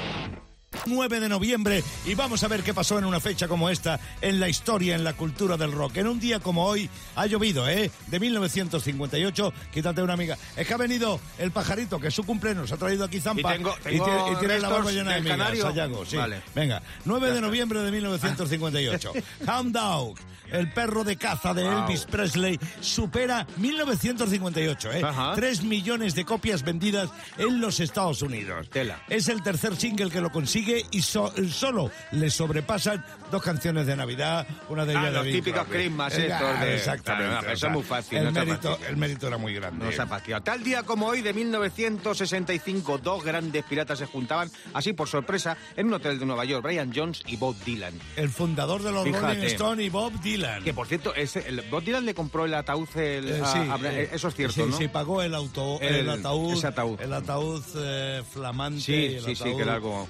9 0.87 1.19
de 1.19 1.29
noviembre 1.29 1.83
y 2.05 2.15
vamos 2.15 2.43
a 2.43 2.47
ver 2.47 2.63
qué 2.63 2.73
pasó 2.73 2.97
en 2.97 3.05
una 3.05 3.19
fecha 3.19 3.47
como 3.47 3.69
esta 3.69 3.99
en 4.21 4.39
la 4.39 4.49
historia, 4.49 4.95
en 4.95 5.03
la 5.03 5.13
cultura 5.13 5.57
del 5.57 5.71
rock. 5.71 5.97
En 5.97 6.07
un 6.07 6.19
día 6.19 6.39
como 6.39 6.65
hoy 6.65 6.89
ha 7.15 7.25
llovido, 7.27 7.67
¿eh? 7.69 7.91
De 8.07 8.19
1958, 8.19 9.53
quítate 9.73 10.01
una 10.01 10.13
amiga. 10.13 10.37
Es 10.55 10.67
que 10.67 10.73
ha 10.73 10.77
venido 10.77 11.19
el 11.37 11.51
pajarito, 11.51 11.99
que 11.99 12.07
es 12.07 12.13
su 12.13 12.23
cumpleaños, 12.23 12.71
ha 12.71 12.77
traído 12.77 13.03
aquí 13.05 13.19
zampa 13.19 13.53
Y 13.53 13.57
tengo- 13.57 13.75
y 13.79 13.83
tengo 13.83 14.05
tiene, 14.05 14.31
y 14.31 14.35
tiene 14.37 14.59
la 14.59 14.69
barba 14.69 14.91
llena 14.91 15.13
de 15.15 15.21
migas. 15.21 15.59
Sayago, 15.59 16.05
sí. 16.05 16.15
Vale. 16.17 16.41
Venga, 16.55 16.81
9 17.05 17.31
de 17.31 17.41
noviembre 17.41 17.81
de 17.81 17.91
1958. 17.91 19.11
Hound 19.47 19.73
Dog, 19.73 20.15
el 20.51 20.71
perro 20.71 21.03
de 21.03 21.17
caza 21.17 21.53
de 21.53 21.63
Wow. 21.63 21.83
Elvis 21.83 22.05
Presley, 22.05 22.59
supera 22.79 23.45
1958, 23.57 24.91
¿eh? 24.93 25.01
Ajá. 25.03 25.33
3 25.35 25.63
millones 25.63 26.15
de 26.15 26.23
copias 26.25 26.63
vendidas 26.63 27.09
en 27.37 27.59
los 27.59 27.79
Estados 27.79 28.21
Unidos. 28.21 28.69
Tela. 28.69 29.01
Es 29.09 29.27
el 29.27 29.43
tercer 29.43 29.75
single 29.75 30.09
que 30.09 30.21
lo 30.21 30.31
consigue 30.31 30.76
y 30.91 31.01
so- 31.01 31.33
solo 31.49 31.91
le 32.11 32.29
sobrepasan 32.29 33.03
dos 33.31 33.41
canciones 33.41 33.85
de 33.87 33.95
Navidad, 33.95 34.47
una 34.69 34.85
de 34.85 34.95
Ah, 34.95 34.99
ellas 35.01 35.11
de 35.11 35.17
los 35.17 35.25
Bing 35.25 35.35
típicos. 35.35 35.67
Christmas 35.67 36.13
Eh, 36.17 36.27
estos 36.27 36.59
de- 36.61 36.75
Exactamente. 36.75 37.45
No, 37.47 37.51
eso 37.53 37.67
es 37.67 37.73
muy 37.73 37.83
fácil, 37.83 38.17
El, 38.19 38.25
no 38.25 38.31
mérito, 38.31 38.79
el 38.87 38.97
mérito 38.97 39.27
era 39.27 39.37
muy 39.37 39.53
grande. 39.53 39.85
No 39.85 39.91
se 39.91 40.01
ha. 40.01 40.39
Tal 40.41 40.63
día 40.63 40.83
como 40.83 41.07
hoy, 41.07 41.21
de 41.21 41.33
1965, 41.33 42.97
dos 42.97 43.23
grandes 43.23 43.63
piratas 43.65 43.99
se 43.99 44.05
juntaban, 44.05 44.49
así 44.73 44.93
por 44.93 45.07
sorpresa, 45.07 45.57
en 45.75 45.87
un 45.87 45.93
hotel 45.93 46.19
de 46.19 46.25
Nueva 46.25 46.45
York, 46.45 46.63
Brian 46.63 46.91
Jones 46.95 47.23
y 47.27 47.35
Bob 47.37 47.55
Dylan. 47.65 47.93
El 48.15 48.29
fundador 48.29 48.81
de 48.83 48.91
los 48.91 49.03
Fíjate. 49.03 49.25
Rolling 49.35 49.45
Stone 49.47 49.83
y 49.83 49.89
Bob 49.89 50.13
Dylan. 50.21 50.63
Que 50.63 50.73
por 50.73 50.87
cierto, 50.87 51.13
ese, 51.15 51.47
el, 51.47 51.61
Bob 51.69 51.83
Dylan 51.83 52.05
le 52.05 52.13
compró 52.13 52.45
el 52.45 52.53
ataúd, 52.53 52.87
el- 52.95 53.29
Eh, 53.29 53.41
a- 53.43 53.51
sí, 53.51 53.59
a- 53.59 53.79
eh, 53.91 54.09
eso 54.11 54.27
es 54.29 54.35
cierto, 54.35 54.53
sí, 54.65 54.69
¿no? 54.69 54.77
Sí, 54.77 54.87
pagó 54.87 55.21
el, 55.21 55.35
auto, 55.35 55.79
el, 55.81 55.95
El- 55.95 56.09
ataúd, 56.09 56.53
ese 56.53 56.67
ataúd. 56.67 56.99
el 57.01 57.13
ataúd 57.13 57.63
eh, 57.77 58.23
flamante. 58.31 58.81
Sí, 58.81 58.93
y 58.93 59.15
el 59.15 59.23
sí, 59.25 59.35
sí, 59.35 59.43
que 59.55 59.61
era 59.61 59.75
algo 59.75 60.07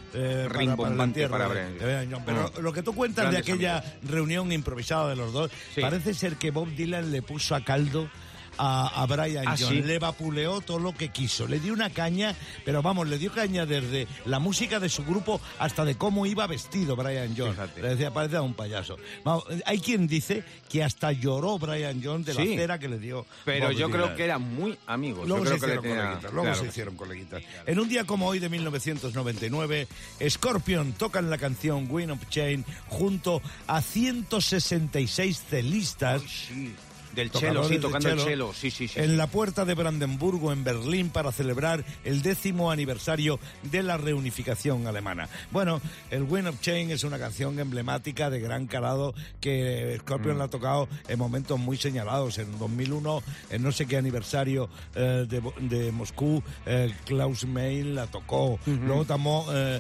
eh, 0.64 1.30
para- 1.30 1.46
para 1.48 1.54
de- 1.54 1.86
Brian. 1.86 2.10
Jones. 2.12 2.24
Pero 2.26 2.52
Mm. 2.58 2.62
lo 2.64 2.74
que 2.74 2.84
tú 2.84 2.94
cuentas 2.94 3.26
Grandes 3.26 3.46
de 3.46 3.52
aquella 3.54 3.84
reunión 4.04 4.52
improvisada 4.52 5.10
de 5.10 5.16
los 5.16 5.34
dos, 5.34 5.52
Sí. 5.74 5.82
parece 5.82 6.14
ser 6.14 6.36
que 6.36 6.52
Bob 6.52 6.70
Dylan 6.70 7.12
le 7.12 7.22
puso 7.22 7.56
a 7.56 7.62
caldo 7.64 8.10
a, 8.58 9.02
a 9.02 9.06
Brian 9.06 9.48
Ah, 9.48 9.56
Jones. 9.58 9.68
¿sí? 9.68 9.84
Le 9.84 10.00
vapuleó 10.00 10.62
todo 10.62 10.80
lo 10.80 10.94
que 10.94 11.10
quiso. 11.10 11.48
Le 11.48 11.60
dio 11.60 11.74
una 11.74 11.90
caña, 11.90 12.36
pero 12.66 12.82
vamos, 12.82 13.08
le 13.08 13.18
dio 13.18 13.32
caña 13.32 13.66
desde 13.66 14.08
la 14.26 14.40
música 14.40 14.80
de 14.80 14.90
su 14.90 15.04
grupo 15.06 15.40
hasta 15.60 15.86
de 15.86 15.96
cómo 15.96 16.26
iba 16.26 16.46
vestido 16.48 16.96
Brian 16.96 17.36
Jones. 17.38 17.54
Fíjate. 17.56 17.82
Le 17.82 17.90
decía, 17.90 18.12
parece 18.14 18.38
a 18.38 18.42
un 18.42 18.54
payaso. 18.54 18.98
Vamos, 19.24 19.44
hay 19.66 19.80
quien 19.80 20.08
dice 20.08 20.44
que 20.70 20.84
hasta 20.84 21.12
lloró 21.12 21.58
Brian 21.60 22.02
Jones 22.04 22.26
de 22.26 22.34
Sí. 22.34 22.40
la 22.56 22.62
cera 22.62 22.80
que 22.80 22.88
le 22.90 23.00
dio. 23.00 23.26
Pero 23.46 23.72
yo 23.72 23.90
creo 23.90 24.16
que 24.16 24.24
eran 24.26 24.42
muy 24.56 24.78
amigos. 24.88 25.28
Luego 25.28 25.44
yo 25.46 25.52
se 25.52 25.60
creo 25.60 25.82
que 25.82 25.88
hicieron 25.88 25.88
le 25.88 25.90
tenía- 25.90 26.04
coleguitas, 26.06 26.32
luego 26.34 26.44
claro 26.44 26.58
se 26.58 26.64
que 26.64 26.70
hicieron 26.70 26.96
coleguitas. 26.96 27.44
En 27.66 27.80
un 27.80 27.90
día 27.90 28.04
como 28.06 28.28
hoy 28.28 28.40
de 28.40 28.50
1999, 28.50 29.88
Scorpion 30.30 30.94
tocan 30.94 31.30
la 31.30 31.38
canción 31.38 31.88
Win 31.90 32.12
of 32.12 32.28
Chain 32.30 32.66
junto 32.88 33.42
a 33.68 33.82
166 33.82 35.42
celistas. 35.50 36.22
sí. 36.24 36.74
Del 37.16 37.32
chelo, 37.32 37.68
sí, 37.68 37.80
tocando 37.80 38.10
el 38.10 38.20
chelo. 38.20 38.54
Sí, 38.54 38.70
sí, 38.72 38.88
sí. 38.88 39.00
En 39.00 39.18
la 39.18 39.28
puerta 39.28 39.66
de 39.66 39.74
Brandenburgo, 39.74 40.52
en 40.52 40.64
Berlín, 40.64 41.10
para 41.10 41.32
celebrar 41.32 41.84
el 42.04 42.22
décimo 42.22 42.72
aniversario 42.72 43.40
de 43.64 43.84
la 43.84 43.98
reunificación 43.98 44.86
alemana. 44.88 45.30
Bueno, 45.52 45.82
el 46.12 46.24
Win 46.24 46.48
of 46.48 46.62
Chain 46.62 46.92
es 46.92 47.04
una 47.04 47.18
canción 47.18 47.60
emblemática 47.60 48.30
de 48.30 48.40
gran 48.40 48.68
calado 48.68 49.14
que 49.42 49.98
Scorpion 50.02 50.36
Mm. 50.36 50.40
la 50.40 50.44
ha 50.46 50.50
tocado 50.50 50.88
en 51.08 51.18
momentos 51.20 51.60
muy 51.60 51.78
señalados. 51.78 52.38
En 52.38 52.58
2001, 52.60 53.24
en 53.50 53.64
no 53.64 53.72
sé 53.72 53.86
qué 53.88 53.98
aniversario 53.98 54.70
eh, 54.96 55.26
de, 55.28 55.42
de 55.62 55.92
Moscú, 55.92 56.44
eh, 56.66 56.94
Klaus 57.06 57.46
Meil 57.46 57.96
la 57.96 58.08
tocó. 58.08 58.60
Luego 58.66 59.06
tomó, 59.06 59.46
eh, 59.52 59.80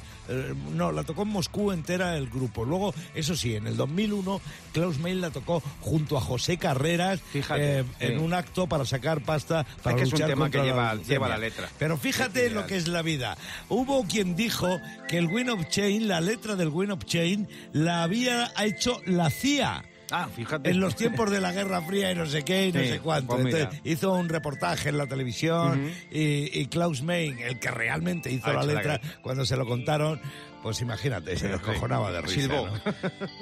no, 0.73 0.91
la 0.91 1.03
tocó 1.03 1.23
en 1.23 1.29
Moscú 1.29 1.71
entera 1.71 2.17
el 2.17 2.29
grupo. 2.29 2.65
Luego, 2.65 2.93
eso 3.13 3.35
sí, 3.35 3.55
en 3.55 3.67
el 3.67 3.77
2001, 3.77 4.41
Klaus 4.73 4.97
Meil 4.99 5.21
la 5.21 5.29
tocó 5.29 5.61
junto 5.81 6.17
a 6.17 6.21
José 6.21 6.57
Carreras 6.57 7.19
Fíjate, 7.31 7.79
eh, 7.79 7.85
en 7.99 8.17
sí. 8.19 8.23
un 8.23 8.33
acto 8.33 8.67
para 8.67 8.85
sacar 8.85 9.21
pasta 9.21 9.65
para 9.83 9.95
que 9.95 10.03
es 10.03 10.07
un 10.07 10.13
luchar 10.13 10.29
tema 10.29 10.45
contra 10.45 10.61
que 10.61 10.67
lleva- 10.67 10.93
la 10.95 11.01
lleva 11.03 11.27
la 11.27 11.37
letra. 11.37 11.67
Pero 11.77 11.97
fíjate 11.97 12.49
lo 12.49 12.65
que 12.65 12.77
es 12.77 12.87
la 12.87 13.01
vida. 13.01 13.37
Hubo 13.69 14.03
quien 14.05 14.35
dijo 14.35 14.79
que 15.07 15.17
el 15.17 15.27
Win 15.27 15.49
of 15.49 15.67
Chain, 15.69 16.07
la 16.07 16.21
letra 16.21 16.55
del 16.55 16.69
Win 16.69 16.91
of 16.91 17.03
Chain, 17.05 17.47
la 17.73 18.03
había 18.03 18.51
hecho 18.63 19.01
la 19.05 19.29
CIA. 19.29 19.83
Ah, 20.09 20.29
fíjate. 20.33 20.69
En 20.69 20.79
los 20.79 20.95
tiempos 20.95 21.29
de 21.29 21.41
la 21.41 21.51
Guerra 21.51 21.81
Fría 21.81 22.09
y 22.13 22.15
no 22.15 22.25
sé 22.25 22.43
qué 22.43 22.67
y 22.67 22.71
no 22.71 22.79
Sí, 22.79 22.87
sé 22.87 22.99
cuánto. 23.01 23.35
pues. 23.35 23.53
Entonces, 23.53 23.81
hizo 23.83 24.13
un 24.13 24.29
reportaje 24.29 24.87
en 24.87 24.97
la 24.97 25.05
televisión 25.05 25.91
y, 26.09 26.57
y 26.61 26.67
Klaus 26.67 27.01
Main, 27.01 27.37
el 27.39 27.59
que 27.59 27.69
realmente 27.71 28.31
hizo 28.31 28.47
Ha 28.47 28.53
la 28.53 28.59
la 28.63 28.73
letra, 28.73 28.97
guerra. 28.99 29.19
cuando 29.21 29.45
se 29.45 29.57
lo 29.57 29.65
contaron, 29.65 30.21
pues 30.63 30.79
imagínate, 30.79 31.35
se 31.37 31.49
descojonaba 31.49 32.09
de 32.13 32.21
risa. 32.21 32.35
silbó. 32.39 32.67
¿no? 32.67 32.81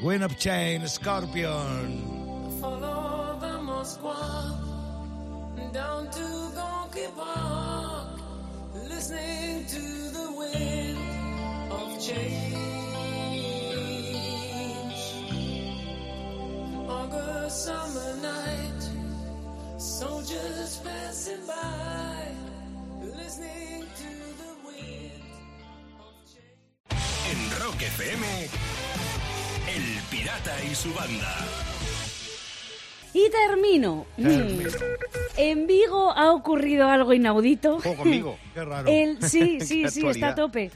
Win 0.01 0.23
of 0.23 0.35
Chain, 0.37 0.89
Scorpion. 0.89 2.59
Moskwa 4.05 5.73
down 5.73 6.09
to 6.11 6.25
Gonky 6.55 7.07
Park, 7.17 8.19
listening 8.87 9.65
to 9.65 9.81
the 10.17 10.31
wind 10.37 10.99
of 11.71 11.99
change. 11.99 12.55
August 16.87 17.65
summer 17.65 18.15
night, 18.21 18.83
soldiers 19.77 20.81
passing 20.83 21.45
by, 21.47 22.27
listening 23.17 23.85
to 24.01 24.11
the 24.41 24.51
wind 24.65 25.21
of 25.99 26.13
change. 26.31 26.93
En 27.31 27.39
Rock 27.59 27.81
FM, 27.81 28.23
El 29.67 29.87
Pirata 30.11 30.63
y 30.63 30.75
su 30.75 30.93
banda. 30.93 31.74
Y 33.15 33.29
termino. 33.29 34.05
Mm. 34.17 34.59
En 35.37 35.67
Vigo 35.67 36.11
ha 36.11 36.33
ocurrido 36.33 36.89
algo 36.89 37.13
inaudito. 37.13 37.79
Juego 37.79 37.97
conmigo. 37.97 38.37
Qué 38.53 38.65
raro. 38.65 38.89
El, 38.89 39.23
sí, 39.23 39.61
sí, 39.61 39.87
sí, 39.87 40.05
está 40.05 40.29
a 40.29 40.35
tope. 40.35 40.69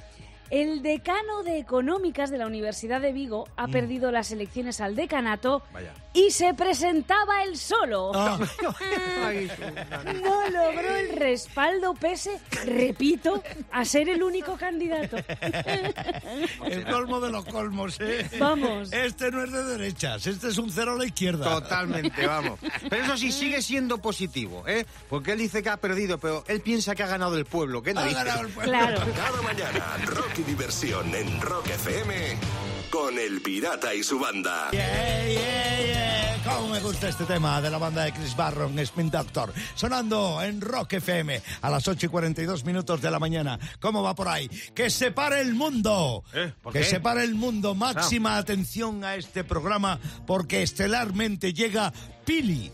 El 0.50 0.82
decano 0.82 1.44
de 1.44 1.60
Económicas 1.60 2.30
de 2.32 2.38
la 2.40 2.48
Universidad 2.48 3.02
de 3.02 3.12
Vigo 3.14 3.48
ha 3.56 3.68
Mm. 3.68 3.72
perdido 3.72 4.12
las 4.12 4.32
elecciones 4.32 4.82
al 4.82 4.96
decanato 4.96 5.62
Vaya. 5.72 5.94
y 6.14 6.32
se 6.32 6.54
presentaba 6.56 7.44
él 7.44 7.56
solo. 7.58 8.12
Ah, 8.16 8.40
No 10.22 10.50
logró 10.50 10.96
el 10.96 11.10
respaldo 11.18 11.94
pese, 11.94 12.40
repito, 12.66 13.44
a 13.72 13.86
ser 13.86 14.10
el 14.10 14.24
único 14.24 14.58
candidato. 14.58 15.18
el 16.66 16.86
colmo 16.86 17.20
de 17.20 17.30
los 17.32 17.46
colmos, 17.46 17.98
¿eh? 18.00 18.28
Vamos. 18.40 18.92
Este 18.92 19.32
no 19.32 19.44
es 19.44 19.52
de 19.52 19.64
derechas, 19.64 20.26
este 20.26 20.48
es 20.50 20.58
un 20.58 20.72
cero 20.72 20.94
a 20.94 20.98
la 20.98 21.06
izquierda. 21.06 21.46
Totalmente, 21.46 22.26
vamos. 22.26 22.60
Pero 22.90 23.04
eso 23.04 23.18
sí, 23.18 23.32
sigue 23.32 23.62
siendo 23.62 24.00
positivo, 24.00 24.64
¿eh? 24.68 24.86
Porque 25.10 25.34
él 25.34 25.40
dice 25.40 25.62
que 25.62 25.70
ha 25.70 25.78
perdido, 25.78 26.18
pero 26.18 26.44
él 26.48 26.62
piensa 26.62 26.96
que 26.96 27.04
ha 27.04 27.08
ganado 27.08 27.38
el 27.38 27.46
pueblo. 27.46 27.82
¿Qué 27.84 27.92
Ha 27.92 27.94
narices? 27.96 28.24
ganado 28.24 28.42
el 28.48 28.50
pueblo. 28.54 28.72
Claro. 28.72 29.02
Cada 29.16 29.42
mañana, 29.42 29.98
rock 30.06 30.39
y 30.40 30.44
diversión 30.44 31.14
en 31.14 31.42
Rock 31.42 31.68
FM 31.68 32.38
con 32.90 33.18
El 33.18 33.42
Pirata 33.42 33.94
y 33.94 34.04
su 34.04 34.20
banda. 34.20 34.70
Yeah, 34.72 35.28
yeah, 35.28 35.86
yeah. 35.86 36.38
Cómo 36.44 36.70
me 36.70 36.80
gusta 36.80 37.10
este 37.10 37.26
tema 37.26 37.62
de 37.62 37.70
la 37.70 37.78
banda 37.78 38.04
de 38.06 38.14
Chris 38.14 38.36
Barron, 38.36 38.78
Spin 38.80 39.10
Doctor, 39.12 39.54
sonando 39.76 40.42
en 40.42 40.62
Rock 40.62 40.94
FM 40.94 41.42
a 41.62 41.70
las 41.70 41.88
8 41.88 42.06
y 42.06 42.10
42 42.10 42.64
minutos 42.66 43.02
de 43.02 43.12
la 43.12 43.20
mañana. 43.20 43.60
¿Cómo 43.80 44.02
va 44.02 44.16
por 44.16 44.28
ahí? 44.28 44.48
¡Que 44.74 44.90
se 44.90 45.12
pare 45.12 45.42
el 45.42 45.54
mundo! 45.56 46.24
¿Eh? 46.34 46.54
¿Por 46.62 46.74
que 46.74 46.80
qué? 46.80 46.86
Ah. 46.86 46.90
se 46.90 47.00
pare 47.00 47.24
el 47.24 47.36
mundo. 47.36 47.76
Máxima 47.76 48.38
atención 48.38 49.04
a 49.04 49.16
este 49.16 49.44
programa 49.44 50.00
porque 50.26 50.64
estelarmente 50.64 51.54
llega 51.54 51.92
Pili. 52.26 52.72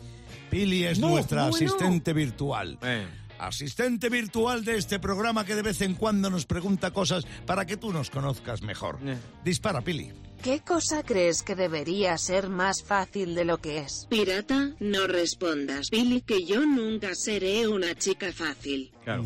Pili 0.49 0.85
es 0.85 0.99
No, 0.99 1.09
nuestra 1.09 1.47
bueno. 1.49 1.55
asistente 1.55 2.13
virtual. 2.13 2.77
Eh. 2.83 3.07
Asistente 3.39 4.09
virtual 4.09 4.63
de 4.63 4.77
este 4.77 4.99
programa 4.99 5.45
que 5.45 5.55
de 5.55 5.61
vez 5.61 5.81
en 5.81 5.95
cuando 5.95 6.29
nos 6.29 6.45
pregunta 6.45 6.91
cosas 6.91 7.25
para 7.45 7.65
que 7.65 7.77
tú 7.77 7.91
nos 7.91 8.09
conozcas 8.09 8.61
mejor. 8.61 8.99
Eh. 9.05 9.17
Dispara, 9.43 9.81
Pili. 9.81 10.11
¿Qué 10.43 10.59
cosa 10.59 11.01
crees 11.03 11.41
que 11.41 11.55
debería 11.55 12.17
ser 12.17 12.49
más 12.49 12.83
fácil 12.83 13.33
de 13.33 13.45
lo 13.45 13.57
que 13.57 13.79
es? 13.79 14.05
Pirata, 14.09 14.73
no 14.79 15.07
respondas, 15.07 15.89
Billy, 15.89 16.21
que 16.21 16.45
yo 16.45 16.65
nunca 16.65 17.15
seré 17.15 17.67
una 17.67 17.95
chica 17.95 18.31
fácil. 18.31 18.91
Claro. 19.03 19.23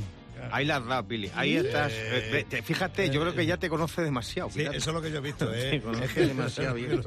Ahí 0.51 0.65
la 0.65 0.77
has 0.77 0.85
dado, 0.85 1.03
Billy. 1.03 1.31
Ahí 1.35 1.55
estás. 1.55 1.91
Eh, 1.93 2.45
fíjate, 2.63 3.09
yo 3.09 3.21
creo 3.21 3.33
que 3.33 3.45
ya 3.45 3.57
te 3.57 3.69
conoce 3.69 4.01
demasiado. 4.01 4.49
Sí, 4.49 4.59
fíjate. 4.59 4.77
eso 4.77 4.89
es 4.89 4.93
lo 4.93 5.01
que 5.01 5.11
yo 5.11 5.17
he 5.17 5.21
visto, 5.21 5.49
¿eh? 5.53 5.81
Conoce 5.83 6.27
demasiado 6.27 6.75
bien. 6.75 7.01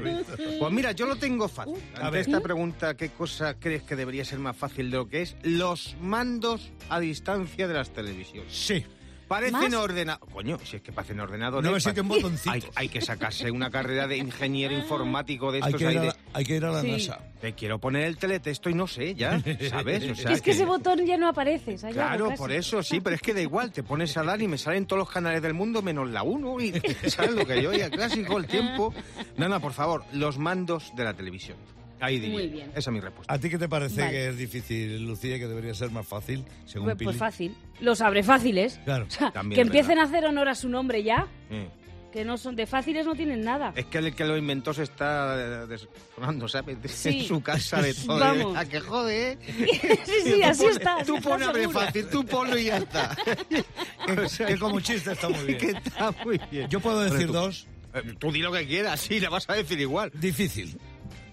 Pues 0.59 0.73
mira, 0.73 0.93
yo 0.93 1.07
lo 1.07 1.17
tengo 1.17 1.49
fácil. 1.49 1.75
A 1.95 2.07
Ante 2.07 2.11
ver. 2.11 2.21
esta 2.21 2.41
pregunta, 2.41 2.97
¿qué 2.97 3.11
cosa 3.11 3.55
crees 3.59 3.83
que 3.83 3.97
debería 3.97 4.25
ser 4.25 4.39
más 4.39 4.57
fácil 4.57 4.91
de 4.91 4.97
lo 4.97 5.09
que 5.09 5.23
es? 5.23 5.37
Los 5.43 5.97
mandos 6.01 6.71
a 6.89 7.01
distancia 7.01 7.67
de 7.69 7.75
las 7.75 7.91
televisiones. 7.91 8.53
Sí. 8.55 8.85
Parecen 9.33 9.53
¿Más? 9.55 9.75
ordenadores. 9.75 10.35
Coño, 10.35 10.59
si 10.63 10.77
es 10.77 10.83
que 10.83 10.93
parecen 10.93 11.19
ordenadores. 11.19 11.71
No, 11.71 11.81
sí 11.81 11.91
que 11.95 12.03
un 12.03 12.09
botoncito. 12.09 12.51
Hay, 12.51 12.63
hay 12.75 12.89
que 12.91 13.01
sacarse 13.01 13.51
una 13.51 13.71
carrera 13.71 14.07
de 14.07 14.19
ingeniero 14.19 14.75
informático 14.75 15.51
de 15.51 15.61
Hay 15.63 15.71
estos 15.73 15.79
que, 15.81 15.87
ahí 15.87 15.95
ir 15.95 16.01
a 16.01 16.05
la, 16.05 16.17
hay 16.35 16.45
que 16.45 16.57
ir 16.57 16.65
a 16.67 16.71
la 16.71 16.81
Sí. 16.83 16.91
NASA. 16.93 17.19
Te 17.41 17.55
quiero 17.55 17.79
poner 17.79 18.05
el 18.05 18.19
teletexto 18.19 18.69
y 18.69 18.75
no 18.75 18.87
sé 18.87 19.15
ya, 19.15 19.41
¿sabes? 19.71 20.11
O 20.11 20.15
sea 20.15 20.33
es 20.33 20.43
que 20.43 20.51
ese 20.51 20.67
botón 20.67 21.07
ya 21.07 21.17
no 21.17 21.29
aparece. 21.29 21.77
Claro, 21.77 22.29
casi. 22.29 22.39
por 22.39 22.53
eso 22.53 22.83
sí, 22.83 23.01
pero 23.01 23.17
es 23.17 23.23
que 23.23 23.33
da 23.33 23.41
igual, 23.41 23.73
te 23.73 23.83
pones 23.83 24.15
a 24.19 24.23
dar 24.23 24.41
y 24.43 24.49
me 24.49 24.59
salen 24.59 24.85
todos 24.85 25.01
los 25.01 25.11
canales 25.11 25.41
del 25.41 25.55
mundo 25.55 25.81
menos 25.81 26.11
la 26.11 26.23
1 26.23 26.61
y 26.61 26.73
¿sabes 27.09 27.33
lo 27.33 27.47
que 27.47 27.63
yo 27.63 27.71
oía? 27.71 27.89
Clásico, 27.89 28.37
el 28.37 28.47
tiempo. 28.47 28.93
No, 29.39 29.61
por 29.61 29.73
favor, 29.73 30.05
los 30.13 30.37
mandos 30.39 30.93
de 30.95 31.05
la 31.05 31.15
televisión. 31.15 31.57
Ahí 32.03 32.19
diría. 32.19 32.31
Muy 32.39 32.49
bien. 32.49 32.71
Esa 32.75 32.91
es 32.91 32.95
mi 32.95 33.01
respuesta. 33.01 33.33
¿A 33.33 33.39
ti 33.39 33.49
qué 33.49 33.59
te 33.59 33.69
parece 33.69 34.01
Vale. 34.01 34.13
que 34.13 34.29
es 34.29 34.37
difícil, 34.37 35.07
Lucía, 35.07 35.39
que 35.39 35.47
debería 35.47 35.73
ser 35.73 35.91
más 35.91 36.07
fácil, 36.07 36.45
según 36.67 36.87
Pues, 36.89 36.97
Pili? 36.99 37.05
pues 37.07 37.17
fácil. 37.17 37.55
Los 37.81 38.01
abre 38.01 38.23
fáciles. 38.23 38.81
Claro. 38.85 39.07
O 39.07 39.11
sea, 39.11 39.31
También 39.31 39.55
que 39.57 39.61
es 39.63 39.67
empiecen 39.69 39.97
verdad. 39.97 40.05
a 40.05 40.09
hacer 40.19 40.29
honor 40.29 40.49
a 40.49 40.55
su 40.55 40.69
nombre 40.69 41.03
ya, 41.03 41.29
Eh. 41.51 41.69
que 42.13 42.25
no 42.25 42.37
son 42.37 42.57
de 42.57 42.67
fáciles, 42.67 43.07
no 43.07 43.15
tienen 43.15 43.43
nada. 43.43 43.73
Es 43.75 43.87
que 43.87 43.99
el 43.99 44.15
que 44.15 44.25
lo 44.27 44.37
inventó 44.37 44.75
se 44.75 44.83
está 44.83 45.35
eh, 45.39 45.67
desconando, 45.67 46.47
¿sabes? 46.49 46.77
Sí. 46.91 47.21
En 47.21 47.25
su 47.27 47.41
casa 47.43 47.81
de 47.81 47.95
todo. 47.95 48.19
Vamos. 48.19 48.57
¿A 48.57 48.67
que 48.67 48.81
jode, 48.81 49.33
eh? 49.33 49.39
sí, 50.05 50.13
sí, 50.25 50.43
así 50.43 50.65
pon- 50.65 50.73
está. 50.73 50.97
Tú 51.07 51.17
está 51.17 51.29
pon 51.31 51.43
abre 51.43 51.69
fácil, 51.69 52.07
tú 52.09 52.27
ponlo 52.27 52.59
y 52.59 52.65
ya 52.65 52.79
está. 52.79 53.17
O 54.25 54.29
sea, 54.29 54.49
que 54.49 54.59
como 54.59 54.81
chiste 54.81 55.13
está 55.13 55.29
muy 55.29 55.45
bien. 55.45 55.59
Que 55.59 55.71
está 55.71 56.13
muy 56.25 56.41
bien. 56.51 56.69
Yo 56.69 56.81
puedo 56.81 57.01
decir 57.01 57.29
tú- 57.29 57.33
dos. 57.33 57.67
Eh, 57.95 58.15
Tú 58.19 58.33
di 58.33 58.41
lo 58.41 58.51
que 58.51 58.67
quieras, 58.67 59.01
sí, 59.01 59.21
la 59.21 59.29
vas 59.29 59.49
a 59.51 59.53
decir 59.55 59.79
igual. 59.79 60.11
Difícil. 60.15 60.77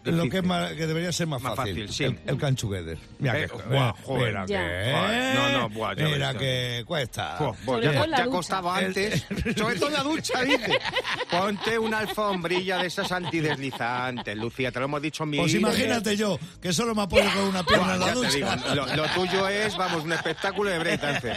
Difícil. 0.04 0.18
Lo 0.24 0.30
que, 0.30 0.38
es 0.38 0.44
más- 0.44 0.74
que 0.74 0.88
debería 0.88 1.12
ser 1.12 1.28
más, 1.28 1.42
Más 1.42 1.56
fácil. 1.56 1.74
fácil, 1.88 1.94
sí. 1.94 2.04
El, 2.06 2.20
el 2.26 2.38
Can 2.38 2.56
Together. 2.56 2.98
Mira 3.20 3.40
Eh, 3.40 3.48
que, 3.50 3.64
buah, 3.74 3.94
joder. 4.04 4.34
mira 4.34 4.46
que- 4.46 5.34
no, 5.36 5.50
no, 5.60 5.70
buah, 5.70 5.96
ya 5.96 6.06
mira 6.06 6.34
que 6.36 6.84
cuesta. 6.86 7.38
Ya, 7.82 8.08
la 8.08 8.18
ya 8.20 8.26
costaba 8.28 8.78
antes. 8.78 9.26
Sobre 9.58 9.76
todo 9.76 9.88
en 9.88 9.94
la 9.94 10.04
ducha, 10.04 10.42
dice. 10.44 10.80
Ponte 11.30 11.78
una 11.78 12.00
alfombrilla 12.00 12.78
de 12.78 12.88
esas 12.88 13.12
antideslizantes, 13.12 14.38
Lucía, 14.38 14.72
te 14.72 14.80
lo 14.80 14.86
hemos 14.86 15.02
dicho 15.02 15.26
mil 15.26 15.42
Pues 15.42 15.54
imagínate 15.54 16.16
yo, 16.16 16.40
que 16.62 16.72
solo 16.74 16.96
me 16.96 17.04
apoyo 17.04 17.30
con 17.36 17.44
una 17.44 17.64
pierna 17.64 17.94
en 17.96 18.00
la 18.00 18.14
ducha. 18.14 18.30
digo, 18.32 18.50
lo, 18.76 18.86
lo 18.96 19.04
tuyo 19.10 19.48
es, 19.48 19.76
vamos, 19.78 20.04
un 20.04 20.14
espectáculo 20.14 20.70
de 20.70 20.80
breakdance. 20.80 21.34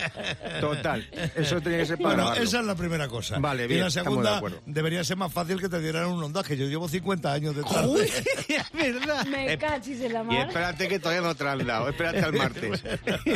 Total. 0.60 1.08
Eso 1.34 1.60
tiene 1.60 1.78
que 1.78 1.86
ser 1.86 1.96
para 1.96 2.08
Bueno, 2.08 2.22
grabarlo. 2.24 2.44
esa 2.44 2.60
es 2.60 2.66
la 2.66 2.74
primera 2.74 3.08
cosa. 3.08 3.38
Vale, 3.38 3.64
y 3.64 3.68
bien, 3.68 3.80
la 3.80 3.86
estamos 3.88 4.22
de 4.22 4.28
segunda, 4.30 4.60
debería 4.66 5.04
ser 5.04 5.16
más 5.16 5.32
fácil 5.32 5.60
que 5.60 5.68
te 5.68 5.80
dieran 5.80 6.06
un 6.06 6.22
ondaje. 6.22 6.56
Yo 6.56 6.66
llevo 6.66 6.88
50 6.88 7.32
años 7.32 7.56
de- 7.56 7.62
es 8.56 8.72
verdad. 8.72 9.26
Me 9.26 9.58
cachis 9.58 10.00
en 10.00 10.12
la 10.12 10.20
Y 10.22 10.24
mar. 10.24 10.48
espérate 10.48 10.88
que 10.88 10.98
todavía 10.98 11.22
no 11.22 11.34
te 11.34 11.48
han 11.48 11.66
dado. 11.66 11.88
Espérate 11.88 12.20
al 12.20 12.32
martes. 12.32 12.82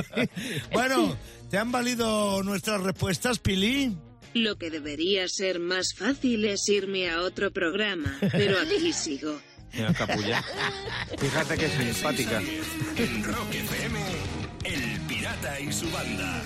bueno, 0.73 1.17
¿te 1.51 1.59
han 1.59 1.73
valido 1.73 2.43
nuestras 2.43 2.81
respuestas, 2.83 3.39
Pili? 3.39 3.97
Lo 4.35 4.57
que 4.59 4.71
debería 4.71 5.29
ser 5.29 5.61
más 5.61 5.95
fácil 5.95 6.45
es 6.45 6.69
irme 6.69 7.09
a 7.11 7.21
otro 7.23 7.51
programa, 7.53 8.19
pero 8.33 8.59
aquí 8.61 8.93
sigo. 8.93 9.39
Mira, 9.73 9.93
capulla. 9.95 10.45
Fíjate 11.19 11.57
que 11.57 11.67
es 11.67 11.73
simpática. 11.73 12.41
En 12.97 13.25
Rock 13.25 13.55
FM, 13.55 13.99
El 14.65 15.01
Pirata 15.03 15.61
y 15.61 15.73
su 15.73 15.91
banda. 15.91 16.43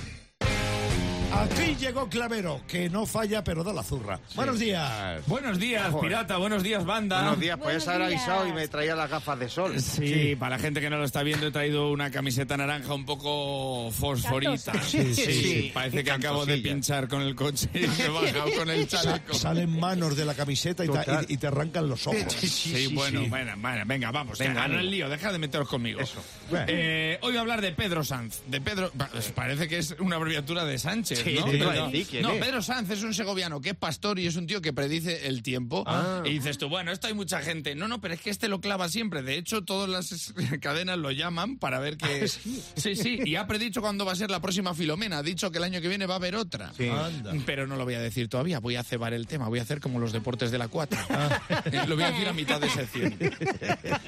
Aquí 1.32 1.76
llegó 1.78 2.08
Clavero, 2.08 2.60
que 2.66 2.90
no 2.90 3.06
falla, 3.06 3.44
pero 3.44 3.62
da 3.62 3.72
la 3.72 3.82
zurra. 3.84 4.18
Buenos 4.34 4.58
días. 4.58 5.24
Buenos 5.26 5.58
días, 5.60 5.94
pirata, 6.00 6.36
buenos 6.38 6.62
días, 6.62 6.84
banda. 6.84 7.20
Buenos 7.22 7.40
días, 7.40 7.58
haber 7.62 7.78
días. 7.78 7.88
avisado 7.88 8.48
y 8.48 8.52
me 8.52 8.66
traía 8.66 8.96
las 8.96 9.08
gafas 9.08 9.38
de 9.38 9.48
sol. 9.48 9.80
Sí, 9.80 10.34
para 10.38 10.56
la 10.56 10.62
gente 10.62 10.80
que 10.80 10.90
no 10.90 10.98
lo 10.98 11.04
está 11.04 11.22
viendo, 11.22 11.46
he 11.46 11.50
traído 11.52 11.90
una 11.92 12.10
camiseta 12.10 12.56
naranja 12.56 12.92
un 12.94 13.06
poco 13.06 13.90
fosforita. 13.92 14.72
Sí, 14.82 15.14
sí, 15.14 15.24
sí. 15.24 15.70
Parece 15.72 16.02
que 16.02 16.10
acabo 16.10 16.44
de 16.44 16.58
pinchar 16.58 17.06
con 17.08 17.22
el 17.22 17.34
coche 17.36 17.68
y 17.74 17.78
me 17.86 18.04
he 18.04 18.08
bajado 18.08 18.50
con 18.58 18.68
el 18.70 18.88
chaleco. 18.88 19.32
Salen 19.34 19.78
manos 19.78 20.16
de 20.16 20.24
la 20.24 20.34
camiseta 20.34 20.84
y 20.84 20.88
te, 20.88 20.98
Total. 20.98 21.26
y- 21.28 21.34
y 21.34 21.36
te 21.36 21.46
arrancan 21.46 21.88
los 21.88 22.06
ojos. 22.08 22.18
Sí, 22.40 22.88
bueno, 22.92 23.22
bueno, 23.28 23.52
bueno, 23.58 23.84
venga, 23.86 24.10
vamos, 24.10 24.36
Venga, 24.38 24.62
venga, 24.62 24.68
no 24.74 24.80
el 24.80 24.90
lío, 24.90 25.08
deja 25.08 25.30
de 25.32 25.38
meteros 25.38 25.68
conmigo. 25.68 26.00
Eso. 26.00 26.20
Eh, 26.66 27.18
hoy 27.22 27.30
voy 27.30 27.38
a 27.38 27.40
hablar 27.40 27.60
de 27.60 27.70
Pedro 27.72 28.02
Sanz. 28.04 28.40
De 28.48 28.60
Pedro, 28.60 28.90
pa- 28.90 29.08
pues 29.12 29.30
parece 29.30 29.68
que 29.68 29.78
es 29.78 29.94
una 30.00 30.16
abreviatura 30.16 30.64
de 30.64 30.76
Sánchez, 30.78 31.19
Sí, 31.24 31.36
¿no? 31.38 31.44
te 31.46 31.56
iba 31.56 31.72
a 31.72 31.76
no, 31.76 31.86
decir, 31.86 32.06
¿quién 32.08 32.22
no, 32.22 32.32
es? 32.32 32.44
Pedro 32.44 32.62
Sanz 32.62 32.90
es 32.90 33.02
un 33.02 33.14
segoviano 33.14 33.60
que 33.60 33.70
es 33.70 33.76
pastor 33.76 34.18
y 34.18 34.26
es 34.26 34.36
un 34.36 34.46
tío 34.46 34.60
que 34.60 34.72
predice 34.72 35.26
el 35.26 35.42
tiempo. 35.42 35.84
Ah. 35.86 36.22
Y 36.24 36.30
dices 36.30 36.58
tú, 36.58 36.68
bueno, 36.68 36.92
esto 36.92 37.06
hay 37.06 37.14
mucha 37.14 37.40
gente. 37.40 37.74
No, 37.74 37.88
no, 37.88 38.00
pero 38.00 38.14
es 38.14 38.20
que 38.20 38.30
este 38.30 38.48
lo 38.48 38.60
clava 38.60 38.88
siempre. 38.88 39.22
De 39.22 39.36
hecho, 39.36 39.62
todas 39.62 39.88
las 39.88 40.32
cadenas 40.60 40.98
lo 40.98 41.10
llaman 41.10 41.56
para 41.58 41.78
ver 41.78 41.96
que. 41.96 42.28
sí, 42.28 42.62
sí, 42.96 43.18
y 43.24 43.36
ha 43.36 43.46
predicho 43.46 43.80
cuándo 43.80 44.04
va 44.04 44.12
a 44.12 44.16
ser 44.16 44.30
la 44.30 44.40
próxima 44.40 44.74
Filomena. 44.74 45.18
Ha 45.18 45.22
dicho 45.22 45.50
que 45.50 45.58
el 45.58 45.64
año 45.64 45.80
que 45.80 45.88
viene 45.88 46.06
va 46.06 46.14
a 46.14 46.18
haber 46.18 46.36
otra. 46.36 46.72
Sí. 46.76 46.88
Anda. 46.88 47.32
Pero 47.46 47.66
no 47.66 47.76
lo 47.76 47.84
voy 47.84 47.94
a 47.94 48.00
decir 48.00 48.28
todavía, 48.28 48.60
voy 48.60 48.76
a 48.76 48.82
cebar 48.82 49.12
el 49.14 49.26
tema, 49.26 49.48
voy 49.48 49.58
a 49.58 49.62
hacer 49.62 49.80
como 49.80 49.98
los 49.98 50.12
deportes 50.12 50.50
de 50.50 50.58
la 50.58 50.68
4. 50.68 50.98
lo 51.86 51.94
voy 51.94 52.04
a 52.04 52.10
decir 52.10 52.28
a 52.28 52.32
mitad 52.32 52.60
de 52.60 52.68
sección. 52.68 53.16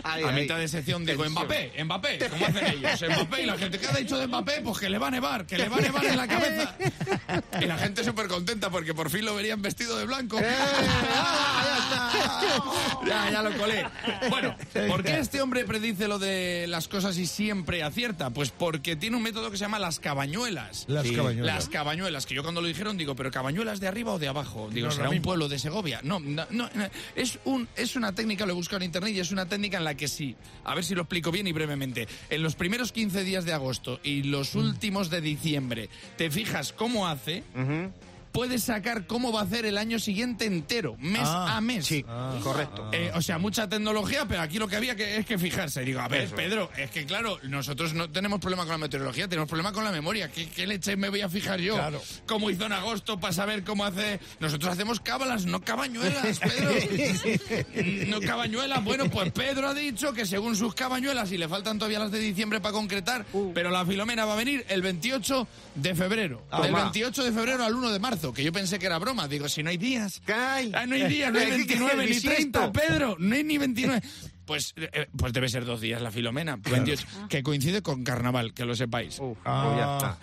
Ay, 0.03 0.23
A 0.23 0.29
ay. 0.29 0.43
mitad 0.43 0.59
de 0.59 0.69
sección 0.69 1.05
digo. 1.05 1.25
Mbappé, 1.29 1.73
Mbappé, 1.85 2.19
¿cómo 2.31 2.47
hacen 2.47 2.67
ellos? 2.67 3.03
Mbappé 3.03 3.43
y 3.43 3.47
la 3.47 3.57
gente, 3.59 3.79
¿qué 3.79 3.87
ha 3.87 3.93
dicho 3.93 4.19
de 4.19 4.27
Mbappé? 4.27 4.61
Pues 4.63 4.79
que 4.79 4.91
le 4.91 4.99
va 4.99 5.09
a 5.09 5.11
nevar, 5.11 5.47
que 5.47 5.59
le 5.59 5.69
va 5.69 5.77
a 5.77 5.81
nevar 5.81 6.05
en 6.05 6.17
la 6.17 6.29
cabeza. 6.29 6.77
Y 7.61 7.65
la 7.67 7.79
gente 7.79 8.05
súper 8.05 8.29
contenta 8.29 8.71
porque 8.71 8.95
por 8.95 9.11
fin 9.11 9.25
lo 9.25 9.35
verían 9.35 9.63
vestido 9.63 9.97
de 9.99 10.07
blanco. 10.07 10.39
¡Eh! 10.41 10.45
Ya, 13.07 13.31
ya 13.31 13.43
lo 13.43 13.57
colé. 13.57 13.85
Bueno, 14.31 14.55
¿por 14.89 15.03
qué 15.03 15.19
este 15.19 15.41
hombre 15.41 15.65
predice 15.65 16.07
lo 16.09 16.19
de 16.19 16.67
las 16.69 16.87
cosas 16.89 17.17
y 17.19 17.27
siempre 17.27 17.83
acierta? 17.83 18.31
Pues 18.31 18.51
porque 18.51 18.97
tiene 18.97 19.17
un 19.17 19.23
método 19.23 19.51
que 19.51 19.57
se 19.57 19.65
llama 19.65 19.79
las 19.79 19.99
cabañuelas. 19.99 20.85
Las 20.89 21.07
Sí. 21.07 21.15
cabañuelas. 21.17 21.55
Las 21.55 21.69
cabañuelas, 21.69 22.27
que 22.27 22.35
yo 22.35 22.43
cuando 22.43 22.61
lo 22.61 22.69
dijeron 22.69 22.97
digo, 22.97 23.17
¿pero 23.17 23.31
cabañuelas 23.31 23.81
de 23.81 23.89
arriba 23.89 24.13
o 24.13 24.19
de 24.19 24.29
abajo? 24.29 24.69
Digo, 24.73 24.89
No, 24.89 24.93
¿será 24.93 25.09
un 25.11 25.21
pueblo 25.23 25.49
de 25.49 25.59
Segovia? 25.59 26.01
No, 26.03 26.21
no, 26.21 26.47
no, 26.51 26.71
no. 26.75 26.89
es, 27.17 27.39
un, 27.45 27.69
es 27.77 27.97
una 27.97 28.15
técnica, 28.15 28.47
lo 28.47 28.53
he 28.53 28.55
buscado 28.57 28.79
en 28.79 28.85
internet 28.85 29.15
y 29.15 29.21
es 29.21 29.31
una 29.33 29.47
técnica 29.47 29.79
en 29.79 29.85
la 29.85 29.95
que 29.97 30.07
sí. 30.09 30.37
A 30.65 30.75
ver 30.75 30.85
si 30.85 30.95
lo 30.95 31.03
explico 31.03 31.33
bien 31.33 31.47
y 31.47 31.53
brevemente. 31.53 32.07
En 32.31 32.43
los 32.43 32.55
primeros 32.55 32.93
15 32.93 33.25
días 33.25 33.45
de 33.45 33.53
agosto 33.53 33.99
y 34.03 34.23
los 34.25 34.55
últimos 34.55 35.11
de 35.11 35.21
diciembre, 35.21 35.89
te 36.17 36.31
fijas 36.31 36.73
cómo 36.73 36.92
hace, 37.01 37.43
Ujú. 37.57 37.91
Puedes 38.33 38.65
sacar 38.65 39.07
cómo 39.07 39.33
va 39.33 39.41
a 39.41 39.45
hacer 39.45 39.67
el 39.67 39.79
año 39.79 39.99
siguiente 39.99 40.47
entero, 40.47 40.97
mes 40.99 41.23
Ah, 41.25 41.57
a 41.57 41.61
mes. 41.61 41.87
Sí, 41.87 42.05
correcto. 42.43 42.89
Eh, 42.93 43.11
o 43.15 43.23
sea, 43.23 43.39
mucha 43.39 43.69
tecnología, 43.69 44.27
pero 44.27 44.41
aquí 44.41 44.59
lo 44.59 44.67
que 44.69 44.77
había 44.77 44.97
que, 44.97 45.19
es 45.19 45.27
que 45.27 45.39
fijarse. 45.39 45.83
Digo, 45.83 46.01
a 46.01 46.09
ver, 46.09 46.23
Eso. 46.23 46.35
Pedro, 46.37 46.71
es 46.77 46.91
que 46.91 47.05
claro, 47.05 47.39
nosotros 47.45 47.95
no 47.95 48.11
tenemos 48.11 48.41
problema 48.41 48.63
con 48.65 48.73
la 48.73 48.79
meteorología, 48.79 49.29
tenemos 49.29 49.49
problema 49.49 49.73
con 49.73 49.85
la 49.85 49.93
memoria. 49.93 50.31
¿Qué, 50.31 50.49
qué 50.49 50.67
leche 50.67 50.97
me 50.97 51.09
voy 51.11 51.21
a 51.21 51.29
fijar 51.29 51.61
yo? 51.61 51.75
Claro. 51.75 52.01
¿Cómo 52.27 52.51
hizo 52.51 52.67
en 52.67 52.73
agosto 52.73 53.21
para 53.21 53.33
saber 53.33 53.65
cómo 53.65 53.85
hace? 53.85 54.19
Nosotros 54.41 54.73
hacemos 54.73 55.01
cábalas, 55.01 55.45
no 55.47 55.61
cabañuelas, 55.61 56.39
Pedro. 56.41 56.71
no 58.09 58.21
cabañuelas. 58.21 58.83
Bueno, 58.85 59.11
pues 59.11 59.31
Pedro 59.33 59.69
ha 59.69 59.75
dicho 59.75 60.13
que 60.13 60.27
según 60.27 60.57
sus 60.57 60.75
cabañuelas, 60.75 61.31
y 61.33 61.39
le 61.39 61.49
faltan 61.49 61.79
todavía 61.79 61.99
las 61.99 62.11
de 62.11 62.19
diciembre 62.19 62.61
para 62.61 62.73
concretar, 62.73 63.25
pero 63.55 63.71
la 63.71 63.85
Filomena 63.85 64.25
va 64.25 64.33
a 64.35 64.37
venir 64.37 64.65
el 64.69 64.83
28 64.83 65.47
de 65.75 65.95
febrero. 65.95 66.43
Ah, 66.51 66.63
Del 66.63 66.75
va. 66.75 66.83
28 66.85 67.25
de 67.25 67.33
febrero 67.33 67.65
al 67.65 67.75
1 67.75 67.91
de 67.91 67.99
marzo, 67.99 68.22
que 68.33 68.45
yo 68.45 68.53
pensé 68.53 68.79
que 68.79 68.85
era 68.87 68.99
broma. 68.99 69.27
Digo, 69.27 69.49
si 69.49 69.63
no 69.63 69.71
hay 69.71 69.79
días. 69.79 70.21
Ay. 70.27 70.71
Ah, 70.75 70.87
no 70.87 70.95
hay 70.95 71.05
días, 71.05 71.33
no 71.33 71.39
hay 71.39 71.47
¿Qué- 71.47 71.51
qué- 71.67 71.75
29 71.75 72.03
ni 72.03 72.09
bisiesto? 72.09 72.37
30, 72.61 72.73
Pedro, 72.73 73.17
no 73.19 73.35
hay 73.35 73.43
ni 73.45 73.57
29. 73.59 74.03
Pues, 74.47 74.75
eh, 74.77 75.07
pues 75.17 75.33
debe 75.33 75.49
ser 75.49 75.65
dos 75.65 75.81
días 75.81 76.03
la 76.03 76.11
Filomena, 76.11 76.57
28, 76.57 77.07
que 77.29 77.43
coincide 77.43 77.81
con 77.83 78.03
Carnaval, 78.05 78.53
que 78.55 78.65
lo 78.65 78.75
sepáis. 78.75 79.19
Uf, 79.21 79.39
Ah. 79.45 79.63
pues 79.65 79.77
ya 79.79 79.97
está, 79.97 80.19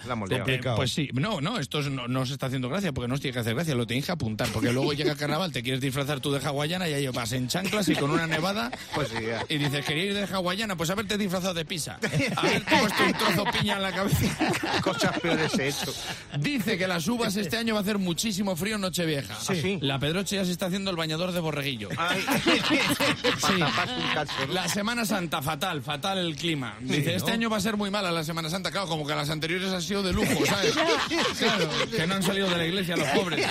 la. 0.46 0.54
Eh, 0.54 0.62
pues 0.76 0.92
sí, 0.92 1.10
no, 1.14 1.42
no, 1.42 1.58
esto 1.60 1.80
es- 1.80 1.90
no, 1.90 2.08
no 2.08 2.22
os 2.22 2.32
está 2.32 2.48
haciendo 2.48 2.70
gracia 2.70 2.92
porque 2.92 3.08
no 3.08 3.16
os 3.16 3.22
tiene 3.22 3.34
que 3.34 3.40
hacer 3.40 3.56
gracia, 3.56 3.76
lo 3.76 3.88
tenéis 3.88 4.06
que 4.06 4.12
apuntar, 4.12 4.48
porque 4.50 4.72
luego 4.72 4.94
llega 4.94 5.16
carnaval, 5.16 5.52
te 5.52 5.64
quieres 5.64 5.82
disfrazar 5.82 6.20
tú 6.20 6.32
de 6.32 6.40
hawaiana 6.46 6.88
y 6.90 6.94
ahí 6.94 7.08
vas 7.08 7.32
en 7.32 7.48
chanclas 7.48 7.88
y 7.90 7.96
con 7.96 8.12
una 8.12 8.28
nevada 8.28 8.72
Pues 8.94 9.10
sí, 9.10 9.24
ya. 9.26 9.44
y 9.50 9.58
dices, 9.58 9.86
quería 9.86 10.06
ir 10.06 10.14
de 10.14 10.24
hawaiana, 10.26 10.76
pues 10.76 10.90
haberte 10.90 11.18
disfrazado 11.18 11.54
de 11.54 11.66
pisa, 11.66 11.98
haberte 12.36 12.76
puesto 12.78 13.04
un 13.06 13.14
trozo 13.14 13.44
piña 13.58 13.76
en 13.78 13.82
la 13.84 13.92
cabeza. 13.92 14.80
Cosas 14.82 15.20
peores 15.20 15.58
he 15.58 15.68
hecho. 15.70 15.94
Dice 16.40 16.78
que 16.78 16.88
las 16.88 17.08
uvas 17.08 17.36
este 17.36 17.58
año 17.58 17.74
va 17.74 17.80
a 17.80 17.84
hacer 17.84 17.98
muchísimo 17.98 18.56
frío 18.56 18.76
en 18.76 18.82
Nochevieja. 18.82 19.36
Sí. 19.40 19.78
La 19.82 19.98
Pedroche 20.00 20.36
ya 20.36 20.46
se 20.46 20.52
está 20.52 20.66
haciendo 20.68 20.92
el 20.92 20.98
bañador 20.98 21.32
de 21.32 21.40
borreguillo. 21.40 21.90
Ay. 21.98 22.24
Para 23.76 23.86
¿no? 24.16 24.54
La 24.54 24.68
Semana 24.68 25.06
Santa, 25.06 25.42
fatal, 25.42 25.82
fatal 25.82 26.18
el 26.18 26.36
clima. 26.36 26.76
Dice, 26.82 27.16
este 27.16 27.32
año 27.32 27.50
va 27.50 27.58
a 27.58 27.62
ser 27.62 27.78
muy 27.78 27.90
mala 27.90 28.12
la 28.12 28.24
Semana 28.24 28.50
Santa. 28.50 28.72
Claro, 28.72 28.88
como 28.88 29.06
que 29.06 29.16
las 29.16 29.30
anteriores 29.30 29.72
han 29.72 29.82
sido 29.82 30.04
de 30.04 30.14
lujo, 30.14 30.46
¿sabes? 30.46 30.74
Claro, 31.38 31.70
que 31.96 32.08
no 32.08 32.16
han 32.16 32.24
salido 32.24 32.50
de 32.50 32.58
la 32.58 32.66
iglesia 32.66 32.96
los 32.96 33.08
pobres. 33.10 33.46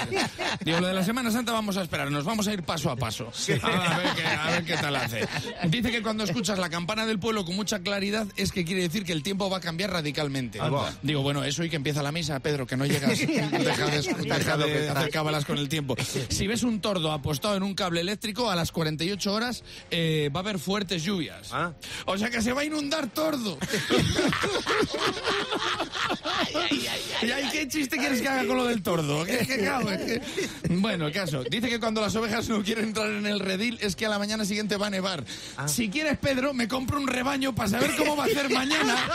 Digo, 0.64 0.81
lo 0.81 0.88
de 0.88 0.94
la 0.94 1.05
Semana 1.05 1.31
Santa 1.31 1.53
vamos 1.53 1.77
a 1.77 1.83
esperar, 1.83 2.11
nos 2.11 2.25
vamos 2.25 2.47
a 2.49 2.53
ir 2.53 2.62
paso 2.62 2.90
a 2.90 2.97
paso. 2.97 3.31
A 3.62 3.99
ver, 3.99 4.09
qué, 4.16 4.27
a 4.27 4.51
ver 4.51 4.64
qué 4.64 4.77
tal 4.77 4.97
hace. 4.97 5.27
Dice 5.68 5.90
que 5.90 6.03
cuando 6.03 6.25
escuchas 6.25 6.59
la 6.59 6.71
campana 6.71 7.07
del 7.07 7.18
pueblo 7.18 7.44
con 7.44 7.57
mucha 7.57 7.81
claridad 7.81 8.27
es 8.37 8.53
que 8.53 8.64
quiere 8.64 8.83
decir 8.83 9.05
que 9.05 9.12
el 9.12 9.23
tiempo 9.23 9.51
va 9.51 9.59
a 9.59 9.61
cambiar 9.61 9.92
radicalmente. 9.92 10.61
Anda. 10.61 10.94
Digo, 11.03 11.23
bueno, 11.23 11.44
eso 11.44 11.64
y 11.64 11.71
que 11.71 11.77
empieza 11.77 12.03
la 12.03 12.12
misa, 12.12 12.38
Pedro, 12.40 12.66
que 12.66 12.77
no 12.77 12.87
llegas. 12.87 13.18
Deja 13.18 13.87
de, 13.87 14.03
deja 14.23 14.57
de 14.57 14.88
hacer 14.88 15.11
cábalas 15.11 15.44
con 15.44 15.59
el 15.59 15.68
tiempo. 15.68 15.97
Si 16.29 16.47
ves 16.47 16.62
un 16.62 16.81
tordo 16.81 17.12
apostado 17.12 17.57
en 17.57 17.62
un 17.62 17.75
cable 17.75 18.01
eléctrico, 18.01 18.51
a 18.51 18.57
las 18.57 18.73
48 18.73 19.33
horas 19.33 19.64
eh, 19.90 20.31
va 20.35 20.40
a 20.40 20.42
haber 20.42 20.48
fuertes 20.57 21.03
lluvias. 21.03 21.49
Ah. 21.53 21.73
O 22.07 22.17
sea 22.17 22.31
que 22.31 22.41
se 22.41 22.53
va 22.53 22.61
a 22.61 22.65
inundar 22.65 23.09
tordo. 23.09 23.59
y 27.23 27.31
hay 27.31 27.49
que 27.51 27.59
¿Qué 27.59 27.67
chiste 27.67 27.97
quieres 27.97 28.23
que 28.23 28.29
haga 28.29 28.47
con 28.47 28.57
lo 28.57 28.67
del 28.67 28.85
tordo? 28.85 29.25
¿Qué- 29.25 29.45
qué 29.45 29.65
cago? 29.65 29.91
Es 29.91 30.01
que- 30.01 30.23
Bueno, 30.69 31.11
caso. 31.13 31.43
Dice 31.51 31.69
que 31.69 31.81
cuando 31.81 32.01
las 32.01 32.15
ovejas 32.15 32.49
no 32.49 32.63
quieren 32.63 32.85
entrar 32.85 33.11
en 33.11 33.27
el 33.27 33.41
redil 33.41 33.79
es 33.81 33.97
que 33.97 34.07
a 34.07 34.09
la 34.09 34.19
mañana 34.19 34.45
siguiente 34.45 34.77
va 34.77 34.87
a 34.87 34.91
nevar. 34.91 35.25
Si 35.67 35.91
quieres, 35.91 36.17
Pedro, 36.19 36.55
me 36.55 36.69
compro 36.69 36.99
un 37.01 37.09
rebaño 37.09 37.53
para 37.55 37.69
saber 37.71 37.97
cómo 37.97 38.15
va 38.17 38.25
a 38.25 38.27
hacer 38.27 38.49
mañana. 38.51 38.97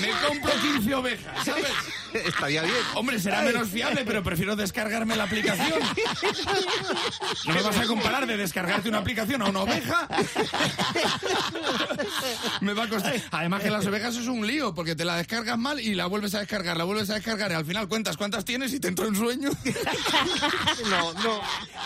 Me 0.00 0.08
compro 0.26 0.50
15 0.74 0.94
ovejas, 0.94 1.44
¿sabes? 1.44 1.64
Estaría 2.12 2.62
bien. 2.62 2.74
Hombre, 2.94 3.18
será 3.18 3.42
menos 3.42 3.68
fiable, 3.68 4.02
pero 4.04 4.22
prefiero 4.22 4.56
descargarme 4.56 5.16
la 5.16 5.24
aplicación. 5.24 5.80
¿No 7.46 7.54
me 7.54 7.62
vas 7.62 7.76
a 7.78 7.86
comparar 7.86 8.26
de 8.26 8.36
descargarte 8.36 8.88
una 8.88 8.98
aplicación 8.98 9.42
a 9.42 9.46
una 9.48 9.60
oveja? 9.60 10.06
Me 12.60 12.72
va 12.74 12.84
a 12.84 12.88
costar. 12.88 13.14
Además 13.30 13.62
que 13.62 13.70
las 13.70 13.86
ovejas 13.86 14.16
es 14.16 14.26
un 14.26 14.46
lío, 14.46 14.74
porque 14.74 14.94
te 14.94 15.04
la 15.04 15.16
descargas 15.16 15.58
mal 15.58 15.80
y 15.80 15.94
la 15.94 16.06
vuelves 16.06 16.34
a 16.34 16.40
descargar, 16.40 16.76
la 16.76 16.84
vuelves 16.84 17.10
a 17.10 17.14
descargar 17.14 17.50
y 17.50 17.54
al 17.54 17.64
final 17.64 17.88
cuentas 17.88 18.16
cuántas 18.16 18.44
tienes 18.44 18.72
y 18.72 18.80
te 18.80 18.88
entró 18.88 19.06
en 19.06 19.16
sueño. 19.16 19.50
No, 20.90 21.12
no, 21.12 21.22
no, 21.22 21.40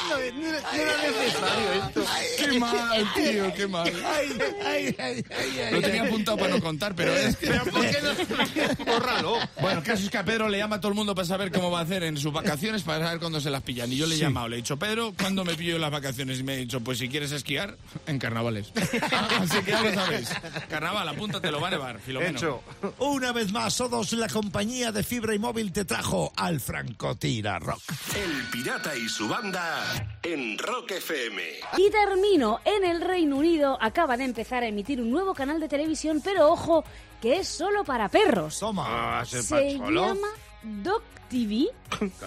no 0.08 0.18
era 0.18 0.96
necesario 1.02 1.72
esto. 1.86 2.04
Qué 2.38 2.58
mal, 2.58 3.12
tío, 3.14 3.52
qué 3.54 3.66
mal. 3.66 3.92
Ay, 4.06 4.38
ay, 4.64 4.96
ay, 4.98 5.24
ay, 5.30 5.60
ay, 5.66 5.72
Lo 5.72 5.80
tenía 5.82 6.02
apuntado 6.04 6.36
para 6.38 6.50
no 6.54 6.60
contar, 6.62 6.94
pero 6.94 7.14
es 7.14 7.36
que... 7.36 7.48
¿Pero 7.48 7.64
por 7.64 7.82
qué 7.82 7.98
no? 8.02 8.84
Bórralo. 8.92 9.38
Bueno, 9.60 9.78
el 9.80 9.84
caso 9.84 10.04
es 10.04 10.10
que 10.10 10.18
a 10.18 10.24
Pedro 10.24 10.48
le 10.48 10.58
llama 10.58 10.76
a 10.76 10.80
todo 10.80 10.90
el 10.90 10.94
mundo 10.96 11.14
para 11.14 11.26
saber 11.26 11.50
cómo 11.52 11.70
va 11.70 11.80
a 11.80 11.82
hacer 11.82 12.02
en 12.04 12.16
sus 12.16 12.32
vacaciones, 12.32 12.82
para 12.82 13.04
saber 13.04 13.20
cuándo 13.20 13.40
se 13.40 13.50
las 13.50 13.62
pillan. 13.62 13.92
Y 13.92 13.96
yo 13.96 14.06
le 14.06 14.14
he 14.14 14.18
Sí. 14.18 14.22
llamado, 14.24 14.48
le 14.48 14.56
he 14.56 14.58
dicho, 14.58 14.76
Pedro, 14.78 15.12
¿cuándo 15.18 15.44
me 15.44 15.54
pillo 15.54 15.78
las 15.78 15.90
vacaciones? 15.90 16.38
Y 16.38 16.42
me 16.44 16.52
ha 16.54 16.56
dicho, 16.56 16.80
pues 16.80 16.98
si 16.98 17.08
quieres 17.08 17.32
esquiar, 17.32 17.76
en 18.06 18.18
carnavales. 18.44 18.72
Así 19.40 19.62
que 19.62 19.70
ya 19.70 19.82
lo 19.82 19.94
sabéis. 19.94 20.30
Carnaval, 20.68 21.08
apúntatelo, 21.08 21.60
va 21.60 21.68
a 21.68 21.70
nevar, 21.70 21.98
Filomeno. 22.00 22.38
Hecho. 22.38 22.62
Una 22.98 23.32
vez 23.32 23.52
más, 23.52 23.76
todos 23.76 24.12
la 24.12 24.28
compañía 24.28 24.92
de 24.92 25.02
fibra 25.02 25.34
y 25.34 25.38
móvil 25.38 25.72
te 25.72 25.84
trajo 25.84 26.32
al 26.36 26.60
Francotira 26.60 27.58
Rock. 27.58 27.82
El 28.14 28.48
pirata 28.50 28.96
y 28.96 29.08
su 29.08 29.28
banda 29.28 30.18
en 30.22 30.58
Rock 30.58 30.92
FM. 30.92 31.42
Y 31.78 31.90
termino. 31.90 32.60
En 32.64 32.84
el 32.84 33.00
Reino 33.00 33.36
Unido 33.36 33.78
acaba 33.80 34.16
de 34.16 34.24
empezar 34.24 34.62
a 34.62 34.66
emitir 34.66 35.00
un 35.00 35.10
nuevo 35.10 35.34
canal 35.34 35.60
de 35.60 35.68
televisión, 35.68 36.20
pero 36.22 36.50
ojo, 36.50 36.84
que 37.20 37.38
es 37.38 37.48
solo 37.48 37.84
para 37.84 38.08
perros. 38.08 38.58
Toma. 38.58 39.20
Ah, 39.20 39.24
se 39.24 39.78
llama 39.78 40.28
Dog 40.82 41.02
TV 41.28 41.66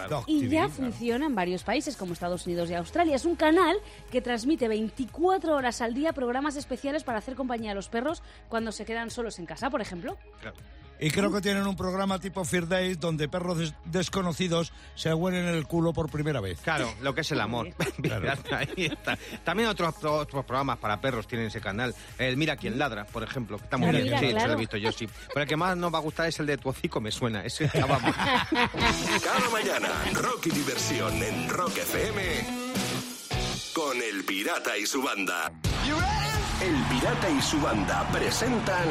Doc 0.09 0.23
y 0.27 0.47
ya 0.47 0.67
claro. 0.67 0.69
funciona 0.69 1.25
en 1.25 1.35
varios 1.35 1.63
países 1.63 1.97
como 1.97 2.13
Estados 2.13 2.45
Unidos 2.45 2.69
y 2.69 2.73
Australia. 2.73 3.15
Es 3.15 3.25
un 3.25 3.35
canal 3.35 3.77
que 4.11 4.21
transmite 4.21 4.67
24 4.67 5.55
horas 5.55 5.81
al 5.81 5.93
día 5.93 6.13
programas 6.13 6.55
especiales 6.55 7.03
para 7.03 7.19
hacer 7.19 7.35
compañía 7.35 7.71
a 7.71 7.75
los 7.75 7.89
perros 7.89 8.21
cuando 8.49 8.71
se 8.71 8.85
quedan 8.85 9.09
solos 9.11 9.39
en 9.39 9.45
casa, 9.45 9.69
por 9.69 9.81
ejemplo. 9.81 10.17
Y 10.99 11.11
creo 11.11 11.31
que 11.31 11.41
tienen 11.41 11.67
un 11.67 11.75
programa 11.75 12.17
tipo 12.19 12.43
Fear 12.43 12.67
Days 12.67 12.99
donde 12.99 13.27
perros 13.29 13.57
des- 13.59 13.73
desconocidos 13.85 14.73
se 14.95 15.13
huelen 15.13 15.45
el 15.45 15.67
culo 15.67 15.93
por 15.93 16.09
primera 16.09 16.41
vez. 16.41 16.59
Claro, 16.61 16.91
lo 17.01 17.13
que 17.13 17.21
es 17.21 17.31
el 17.31 17.39
amor. 17.39 17.67
Ahí 18.51 18.85
está. 18.85 19.17
También 19.43 19.69
otros, 19.69 19.93
otros 20.03 20.43
programas 20.45 20.77
para 20.79 20.99
perros 20.99 21.27
tienen 21.27 21.47
ese 21.47 21.61
canal. 21.61 21.93
El 22.17 22.35
Mira 22.37 22.55
quién 22.57 22.79
ladra, 22.79 23.05
por 23.05 23.23
ejemplo. 23.23 23.57
que 23.57 23.63
Está 23.65 23.77
muy 23.77 23.89
Claro, 23.89 24.03
bien. 24.03 24.05
mira, 24.15 24.19
sí, 24.19 24.25
se 24.27 24.31
claro. 24.31 24.47
lo 24.47 24.53
he 24.53 24.57
visto 24.59 24.77
yo, 24.77 24.91
sí. 24.91 25.07
Pero 25.27 25.41
el 25.41 25.47
que 25.47 25.55
más 25.57 25.77
nos 25.77 25.93
va 25.93 25.97
a 25.99 26.01
gustar 26.01 26.27
es 26.27 26.39
el 26.39 26.45
de 26.47 26.57
tu 26.57 26.69
hocico, 26.69 26.99
me 26.99 27.11
suena. 27.11 27.43
Ese 27.43 27.65
estaba 27.65 27.99
muy- 27.99 28.11
Cada 28.11 29.49
mañana, 29.51 29.89
rock 30.13 30.47
y 30.47 30.49
diversión 30.51 31.21
en 31.21 31.49
Rock 31.49 31.77
FM 31.77 32.67
con 33.73 33.97
El 34.01 34.23
Pirata 34.25 34.75
y 34.77 34.85
su 34.85 35.01
banda. 35.03 35.51
El 36.61 36.75
Pirata 36.89 37.29
y 37.29 37.41
su 37.41 37.59
banda 37.61 38.07
presentan 38.11 38.87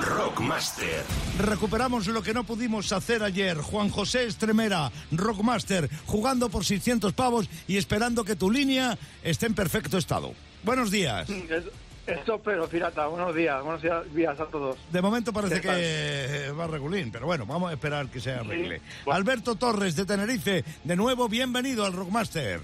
Rockmaster. 0.00 1.02
Recuperamos 1.38 2.06
lo 2.06 2.22
que 2.22 2.32
no 2.34 2.44
pudimos 2.44 2.92
hacer 2.92 3.22
ayer. 3.22 3.56
Juan 3.58 3.90
José 3.90 4.24
Estremera, 4.26 4.90
Rockmaster, 5.12 5.88
jugando 6.06 6.48
por 6.48 6.64
600 6.64 7.12
pavos 7.12 7.48
y 7.66 7.76
esperando 7.76 8.24
que 8.24 8.36
tu 8.36 8.50
línea 8.50 8.96
esté 9.22 9.46
en 9.46 9.54
perfecto 9.54 9.98
estado. 9.98 10.32
Buenos 10.62 10.90
días. 10.90 11.28
Es- 11.30 11.64
Esto, 12.06 12.40
pero 12.42 12.66
pirata, 12.66 13.06
buenos 13.06 13.34
días, 13.34 13.62
buenos 13.62 13.82
días, 14.14 14.40
a 14.40 14.46
todos. 14.46 14.78
De 14.90 15.02
momento 15.02 15.30
parece 15.30 15.60
que 15.60 16.50
va 16.58 16.66
regulín, 16.66 17.10
pero 17.12 17.26
bueno, 17.26 17.44
vamos 17.44 17.68
a 17.70 17.74
esperar 17.74 18.08
que 18.08 18.18
se 18.18 18.30
arregle. 18.32 18.80
Bueno. 19.04 19.16
Alberto 19.18 19.56
Torres 19.56 19.94
de 19.94 20.06
Tenerife, 20.06 20.64
de 20.84 20.96
nuevo 20.96 21.28
bienvenido 21.28 21.84
al 21.84 21.92
Rockmaster. 21.92 22.60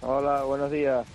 Hola, 0.00 0.42
buenos 0.42 0.72
días. 0.72 1.06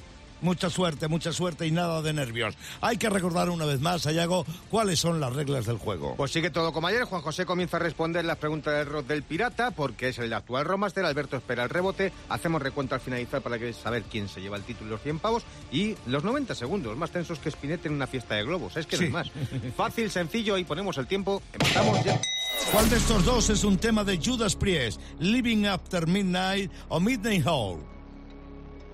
Mucha 0.41 0.69
suerte, 0.69 1.07
mucha 1.07 1.31
suerte 1.31 1.67
y 1.67 1.71
nada 1.71 2.01
de 2.01 2.13
nervios. 2.13 2.55
Hay 2.81 2.97
que 2.97 3.09
recordar 3.09 3.49
una 3.49 3.65
vez 3.65 3.79
más, 3.79 4.01
Sayago, 4.01 4.45
cuáles 4.69 4.99
son 4.99 5.19
las 5.19 5.33
reglas 5.33 5.65
del 5.65 5.77
juego. 5.77 6.15
Pues 6.15 6.31
sigue 6.31 6.49
todo 6.49 6.73
como 6.73 6.87
ayer. 6.87 7.03
Juan 7.03 7.21
José 7.21 7.45
comienza 7.45 7.77
a 7.77 7.79
responder 7.79 8.25
las 8.25 8.37
preguntas 8.37 8.73
del 8.73 8.87
rock 8.87 9.07
del 9.07 9.23
pirata, 9.23 9.71
porque 9.71 10.09
es 10.09 10.19
el 10.19 10.33
actual 10.33 10.65
Romaster. 10.65 11.05
Alberto 11.05 11.37
espera 11.37 11.63
el 11.63 11.69
rebote. 11.69 12.11
Hacemos 12.29 12.61
recuento 12.61 12.95
al 12.95 13.01
finalizar 13.01 13.41
para 13.41 13.59
que 13.59 13.71
saber 13.73 14.03
quién 14.03 14.27
se 14.27 14.41
lleva 14.41 14.57
el 14.57 14.63
título 14.63 14.89
y 14.89 14.91
los 14.91 15.01
100 15.01 15.19
pavos. 15.19 15.43
Y 15.71 15.95
los 16.07 16.23
90 16.23 16.55
segundos, 16.55 16.97
más 16.97 17.11
tensos 17.11 17.39
que 17.39 17.49
Spinetta 17.49 17.87
en 17.87 17.93
una 17.93 18.07
fiesta 18.07 18.35
de 18.35 18.43
globos. 18.43 18.75
Es 18.77 18.87
que 18.87 18.97
no 18.97 19.03
hay 19.03 19.09
más. 19.09 19.31
Fácil, 19.77 20.09
sencillo, 20.09 20.57
y 20.57 20.63
ponemos 20.63 20.97
el 20.97 21.07
tiempo. 21.07 21.41
Empezamos 21.53 22.03
ya. 22.03 22.19
¿Cuál 22.71 22.89
de 22.89 22.97
estos 22.97 23.25
dos 23.25 23.49
es 23.49 23.63
un 23.63 23.77
tema 23.77 24.03
de 24.03 24.17
Judas 24.17 24.55
Priest? 24.55 24.99
Living 25.19 25.65
After 25.65 26.07
Midnight 26.07 26.71
o 26.89 26.99
Midnight 26.99 27.45
Hall. 27.45 27.79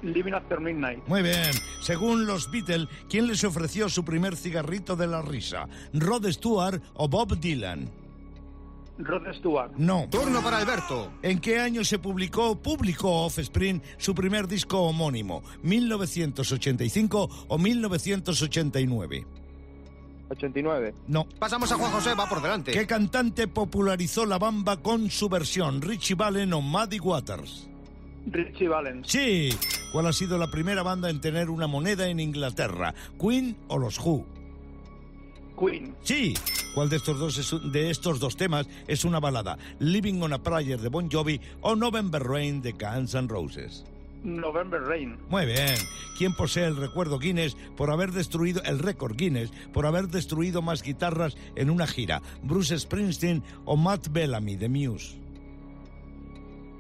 Living 0.01 0.33
After 0.33 0.59
Midnight. 0.59 1.05
Muy 1.07 1.21
bien. 1.21 1.51
Según 1.81 2.25
los 2.25 2.49
Beatles, 2.51 2.87
¿quién 3.09 3.27
les 3.27 3.43
ofreció 3.43 3.89
su 3.89 4.03
primer 4.03 4.35
cigarrito 4.35 4.95
de 4.95 5.07
la 5.07 5.21
risa? 5.21 5.67
¿Rod 5.93 6.29
Stewart 6.31 6.81
o 6.95 7.07
Bob 7.07 7.39
Dylan? 7.39 7.89
Rod 8.99 9.31
Stewart. 9.33 9.71
No. 9.77 10.07
Turno 10.09 10.41
para 10.41 10.57
Alberto. 10.57 11.11
¿En 11.21 11.39
qué 11.39 11.59
año 11.59 11.83
se 11.83 11.99
publicó, 11.99 12.55
publicó 12.61 13.25
Offspring 13.25 13.81
su 13.97 14.15
primer 14.15 14.47
disco 14.47 14.81
homónimo? 14.81 15.43
¿1985 15.63 17.45
o 17.47 17.57
1989? 17.57 19.25
89. 20.29 20.93
No. 21.07 21.27
Pasamos 21.39 21.71
a 21.71 21.75
Juan 21.75 21.91
José, 21.91 22.13
va 22.13 22.27
por 22.27 22.41
delante. 22.41 22.71
¿Qué 22.71 22.85
cantante 22.85 23.47
popularizó 23.47 24.25
la 24.25 24.37
bamba 24.37 24.77
con 24.77 25.09
su 25.09 25.29
versión? 25.29 25.81
¿Richie 25.81 26.15
Valens 26.15 26.53
o 26.53 26.61
Muddy 26.61 26.99
Waters? 26.99 27.69
Richie 28.31 28.67
Valens. 28.67 29.07
Sí. 29.07 29.49
¿Cuál 29.91 30.07
ha 30.07 30.13
sido 30.13 30.37
la 30.37 30.51
primera 30.51 30.83
banda 30.83 31.09
en 31.09 31.21
tener 31.21 31.49
una 31.49 31.67
moneda 31.67 32.07
en 32.07 32.19
Inglaterra? 32.19 32.93
¿Queen 33.19 33.57
o 33.67 33.77
los 33.77 33.99
Who? 33.99 34.25
Queen. 35.57 35.95
Sí. 36.03 36.33
¿Cuál 36.75 36.89
de 36.89 36.97
estos 36.97 37.17
dos, 37.17 37.37
es 37.37 37.71
de 37.71 37.89
estos 37.89 38.19
dos 38.19 38.37
temas 38.37 38.67
es 38.87 39.05
una 39.05 39.19
balada? 39.19 39.57
¿Living 39.79 40.21
on 40.21 40.33
a 40.33 40.43
Prayer 40.43 40.79
de 40.79 40.89
Bon 40.89 41.09
Jovi 41.09 41.41
o 41.61 41.75
November 41.75 42.21
Rain 42.21 42.61
de 42.61 42.73
Guns 42.73 43.15
N' 43.15 43.27
Roses? 43.27 43.83
November 44.23 44.81
Rain. 44.81 45.17
Muy 45.29 45.45
bien. 45.45 45.75
¿Quién 46.17 46.35
posee 46.35 46.65
el 46.65 46.75
recuerdo 46.75 47.17
Guinness 47.17 47.55
por 47.75 47.91
haber 47.91 48.11
destruido 48.11 48.61
el 48.63 48.79
récord 48.79 49.15
Guinness 49.15 49.51
por 49.73 49.85
haber 49.85 50.07
destruido 50.07 50.61
más 50.61 50.83
guitarras 50.83 51.37
en 51.55 51.69
una 51.69 51.87
gira? 51.87 52.21
¿Bruce 52.43 52.77
Springsteen 52.77 53.43
o 53.65 53.77
Matt 53.77 54.09
Bellamy 54.09 54.55
de 54.55 54.69
Muse? 54.69 55.26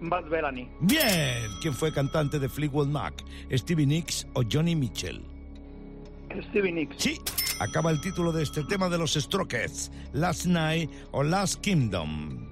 Matt 0.01 0.29
Bellamy. 0.29 0.69
Bien. 0.81 1.49
¿Quién 1.61 1.73
fue 1.73 1.91
cantante 1.91 2.39
de 2.39 2.49
Fleetwood 2.49 2.87
Mac? 2.87 3.23
¿Stevie 3.51 3.85
Nicks 3.85 4.27
o 4.33 4.43
Johnny 4.49 4.75
Mitchell? 4.75 5.23
Stevie 6.49 6.71
Nicks. 6.71 6.95
Sí. 6.97 7.19
Acaba 7.59 7.89
el 7.89 7.99
título 8.01 8.31
de 8.31 8.43
este 8.43 8.63
tema 8.63 8.89
de 8.89 8.97
los 8.97 9.13
Strokes. 9.13 9.89
Last 10.13 10.45
Night 10.45 10.91
o 11.11 11.23
Last 11.23 11.61
Kingdom. 11.61 12.47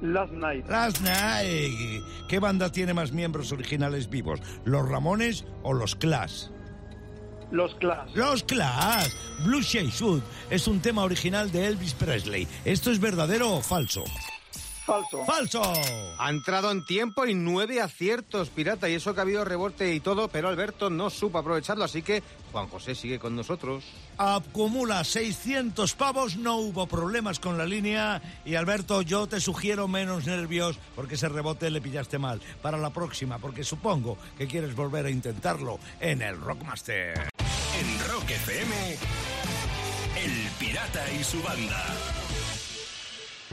Last 0.00 0.32
Night. 0.32 0.66
Last 0.68 1.00
Night. 1.00 2.02
¿Qué 2.28 2.38
banda 2.38 2.70
tiene 2.70 2.94
más 2.94 3.12
miembros 3.12 3.52
originales 3.52 4.08
vivos? 4.10 4.40
¿Los 4.64 4.88
Ramones 4.88 5.44
o 5.62 5.72
los 5.72 5.94
Clash? 5.96 6.46
Los 7.50 7.74
Clash. 7.76 8.14
Los 8.14 8.42
Clash. 8.44 9.12
Blue 9.44 9.62
Shade 9.62 9.90
Sud 9.90 10.22
es 10.50 10.68
un 10.68 10.80
tema 10.80 11.02
original 11.04 11.50
de 11.50 11.66
Elvis 11.66 11.94
Presley. 11.94 12.46
¿Esto 12.64 12.90
es 12.90 13.00
verdadero 13.00 13.52
o 13.52 13.60
falso? 13.62 14.04
Falso. 14.88 15.22
¡Falso! 15.26 15.72
Ha 16.18 16.30
entrado 16.30 16.70
en 16.70 16.82
tiempo 16.82 17.26
y 17.26 17.34
nueve 17.34 17.82
aciertos, 17.82 18.48
pirata. 18.48 18.88
Y 18.88 18.94
eso 18.94 19.12
que 19.12 19.20
ha 19.20 19.22
habido 19.22 19.44
rebote 19.44 19.92
y 19.92 20.00
todo, 20.00 20.28
pero 20.28 20.48
Alberto 20.48 20.88
no 20.88 21.10
supo 21.10 21.36
aprovecharlo. 21.36 21.84
Así 21.84 22.00
que 22.00 22.22
Juan 22.52 22.68
José 22.68 22.94
sigue 22.94 23.18
con 23.18 23.36
nosotros. 23.36 23.84
Acumula 24.16 25.04
600 25.04 25.92
pavos, 25.92 26.36
no 26.36 26.56
hubo 26.56 26.86
problemas 26.86 27.38
con 27.38 27.58
la 27.58 27.66
línea. 27.66 28.22
Y 28.46 28.54
Alberto, 28.54 29.02
yo 29.02 29.26
te 29.26 29.40
sugiero 29.40 29.88
menos 29.88 30.24
nervios 30.24 30.78
porque 30.96 31.16
ese 31.16 31.28
rebote 31.28 31.70
le 31.70 31.82
pillaste 31.82 32.18
mal. 32.18 32.40
Para 32.62 32.78
la 32.78 32.88
próxima, 32.88 33.38
porque 33.38 33.64
supongo 33.64 34.16
que 34.38 34.46
quieres 34.46 34.74
volver 34.74 35.04
a 35.04 35.10
intentarlo 35.10 35.78
en 36.00 36.22
el 36.22 36.40
Rockmaster. 36.40 37.28
En 37.78 38.08
Rock 38.08 38.30
FM, 38.30 38.96
El 40.24 40.50
Pirata 40.58 41.12
y 41.12 41.22
su 41.22 41.42
banda. 41.42 41.84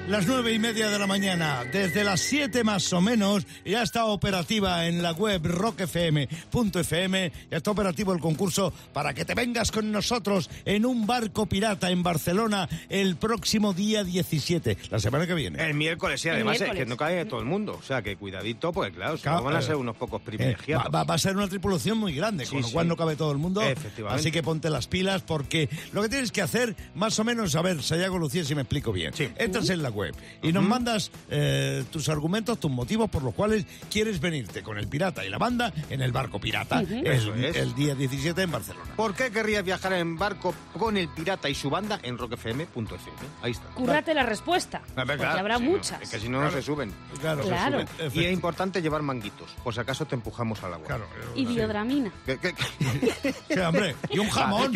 Las 0.08 0.28
nueve 0.28 0.54
y 0.54 0.60
media 0.60 0.90
de 0.90 1.00
la 1.00 1.08
mañana. 1.08 1.64
Desde 1.72 2.04
las 2.04 2.20
siete 2.22 2.64
más 2.64 2.92
o 2.94 3.02
menos 3.02 3.46
ya 3.66 3.82
está 3.82 4.06
operativa 4.06 4.86
en 4.88 5.02
la 5.02 5.12
web 5.14 5.42
rockfm.fm. 5.46 7.32
Ya 7.52 7.58
está 7.58 7.72
operativo 7.72 8.14
el 8.14 8.20
concurso 8.20 8.74
para 8.94 9.14
que 9.14 9.26
te 9.26 9.34
vengas 9.34 9.72
con 9.72 9.92
nosotros 9.92 10.50
en 10.66 10.86
un 10.86 11.08
barco 11.08 11.46
pirata 11.46 11.90
en 11.90 12.04
Barcelona 12.04 12.68
el 12.90 13.16
próximo 13.16 13.74
día 13.74 14.04
17, 14.04 14.78
la 14.92 15.00
semana 15.00 15.26
que 15.28 15.34
viene. 15.34 15.64
El 15.66 15.74
miércoles, 15.74 16.22
sí, 16.22 16.30
además 16.30 16.56
es 16.56 16.62
miércoles. 16.62 16.84
que 16.84 16.90
no 16.90 16.98
cae 16.98 17.26
todo 17.26 17.40
el 17.40 17.46
mundo. 17.46 17.78
O 17.80 17.84
sea, 17.84 18.02
que 18.02 18.16
cuidadito, 18.18 18.72
pues 18.74 18.94
claro, 18.94 19.18
Claro, 19.18 19.38
no 19.40 19.44
van 19.46 19.56
a 19.56 19.60
eh, 19.60 19.64
ser 19.64 19.76
unos 19.76 19.96
pocos 19.96 20.22
Eh, 20.22 20.26
privilegiados. 20.26 20.86
va, 20.86 20.90
va- 20.90 21.04
va 21.04 21.16
a 21.16 21.18
ser 21.18 21.36
una 21.36 21.48
tripulación 21.48 21.98
muy 21.98 22.14
grande, 22.14 22.46
Sí, 22.46 22.52
con 22.52 22.62
lo 22.62 22.68
sí. 22.68 22.74
cual 22.74 22.88
no 22.88 22.96
cabe 22.98 23.16
todo 23.16 23.32
el 23.32 23.38
mundo. 23.38 23.62
Efectivamente. 23.62 24.20
Así 24.22 24.32
que 24.32 24.44
ponte 24.44 24.70
las 24.70 24.88
pilas 24.88 25.22
porque 25.22 25.70
lo 25.94 26.02
que 26.02 26.10
tienes 26.10 26.32
que 26.32 26.42
hacer, 26.42 26.76
más 26.96 27.18
o 27.20 27.24
menos, 27.24 27.56
a 27.56 27.62
ver, 27.62 27.82
Sayago 27.82 28.18
Lucía, 28.18 28.44
si 28.44 28.56
me 28.56 28.62
explico 28.62 28.92
bien. 28.92 29.14
Entras 29.38 29.70
en 29.70 29.82
la 29.86 29.92
web 29.92 30.16
y 30.42 30.52
nos 30.52 30.64
mandas 30.64 31.12
eh, 31.30 31.84
tus 31.92 32.10
argumentos, 32.10 32.60
tus 32.60 32.72
motivos 32.72 33.10
por 33.10 33.24
los 33.24 33.34
cuales 33.34 33.66
quieres 33.92 34.20
venirte 34.20 34.64
con 34.64 34.78
el 34.78 34.88
pirata 34.88 35.24
y 35.26 35.30
la 35.30 35.38
banda 35.38 35.72
en 35.90 36.02
el 36.02 36.12
barco 36.12 36.40
pirata 36.40 36.82
Eso 36.82 37.34
es. 37.36 37.56
el 37.56 37.74
día 37.76 37.94
17 37.96 38.42
en 38.42 38.52
Barcelona. 38.52 38.92
¿Por 38.96 39.14
qué 39.14 39.32
querrías 39.32 39.64
viajar 39.64 39.94
en 39.94 40.18
barco 40.18 40.54
con 40.78 40.98
el 40.98 41.08
pirata 41.10 41.48
y 41.50 41.56
su 41.56 41.70
banda 41.70 42.00
en 42.04 42.18
rockfm.fm? 42.18 42.96
Ahí 43.42 43.52
está. 43.52 43.68
Cúrrate 43.76 44.14
la 44.14 44.24
respuesta, 44.24 44.82
ver, 44.96 45.06
porque 45.06 45.18
claro, 45.18 45.40
habrá 45.40 45.58
si 45.58 45.64
no, 45.64 45.70
muchas. 45.72 46.02
es 46.02 46.10
que 46.10 46.20
si 46.20 46.30
no, 46.30 46.42
no 46.44 46.52
se 46.52 46.62
suben. 46.62 46.92
Claro, 47.22 47.38
No 47.38 47.44
se 47.44 47.50
Claro. 47.50 47.80
suben. 47.82 48.12
Y 48.14 48.26
es 48.26 48.34
importante 48.34 48.82
llevar 48.82 49.02
manguitos, 49.04 49.52
por 49.64 49.74
si 49.74 49.80
acaso 49.80 50.06
te 50.06 50.16
empujamos 50.16 50.64
al 50.64 50.74
agua. 50.74 50.88
Claro. 50.88 51.06
Y 51.36 51.46
biodramina. 51.46 52.12
hombre, 53.68 53.96
y 54.10 54.20
un 54.20 54.30
jamón. 54.30 54.74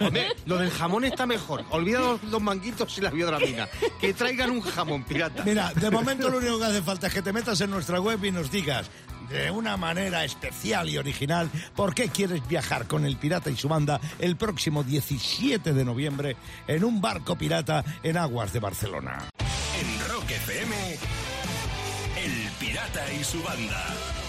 hombre, 0.00 0.28
lo 0.46 0.58
del 0.58 0.70
jamón 0.70 1.04
está 1.04 1.26
mejor. 1.26 1.64
Olvida 1.70 2.00
los, 2.00 2.22
los 2.24 2.40
manguitos 2.42 2.96
y 2.98 3.00
la 3.00 3.10
biodramina. 3.10 3.68
Que 4.00 4.12
traigan 4.14 4.50
un 4.52 4.60
jamón, 4.60 5.04
pirata. 5.04 5.42
Mira, 5.44 5.72
de 5.74 5.90
momento 5.90 6.28
lo 6.28 6.38
único 6.38 6.58
que 6.58 6.66
hace 6.66 6.82
falta 6.82 7.08
es 7.08 7.14
que 7.14 7.22
te 7.22 7.32
metas 7.32 7.60
en 7.60 7.70
nuestra 7.70 8.00
web 8.00 8.24
y 8.24 8.30
nos 8.30 8.50
digas 8.50 8.90
de 9.28 9.50
una 9.50 9.76
manera 9.76 10.24
especial 10.24 10.88
y 10.88 10.98
original 10.98 11.50
por 11.74 11.94
qué 11.94 12.08
quieres 12.08 12.46
viajar 12.46 12.86
con 12.86 13.04
el 13.04 13.16
pirata 13.16 13.50
y 13.50 13.56
su 13.56 13.68
banda 13.68 14.00
el 14.18 14.36
próximo 14.36 14.84
17 14.84 15.72
de 15.72 15.84
noviembre 15.84 16.36
en 16.66 16.84
un 16.84 17.00
barco 17.00 17.36
pirata 17.36 17.84
en 18.02 18.16
aguas 18.16 18.52
de 18.52 18.60
Barcelona. 18.60 19.28
En 19.80 20.08
Rock 20.10 20.30
FM, 20.30 20.74
El 22.22 22.50
Pirata 22.60 23.12
y 23.12 23.24
su 23.24 23.42
banda. 23.42 24.21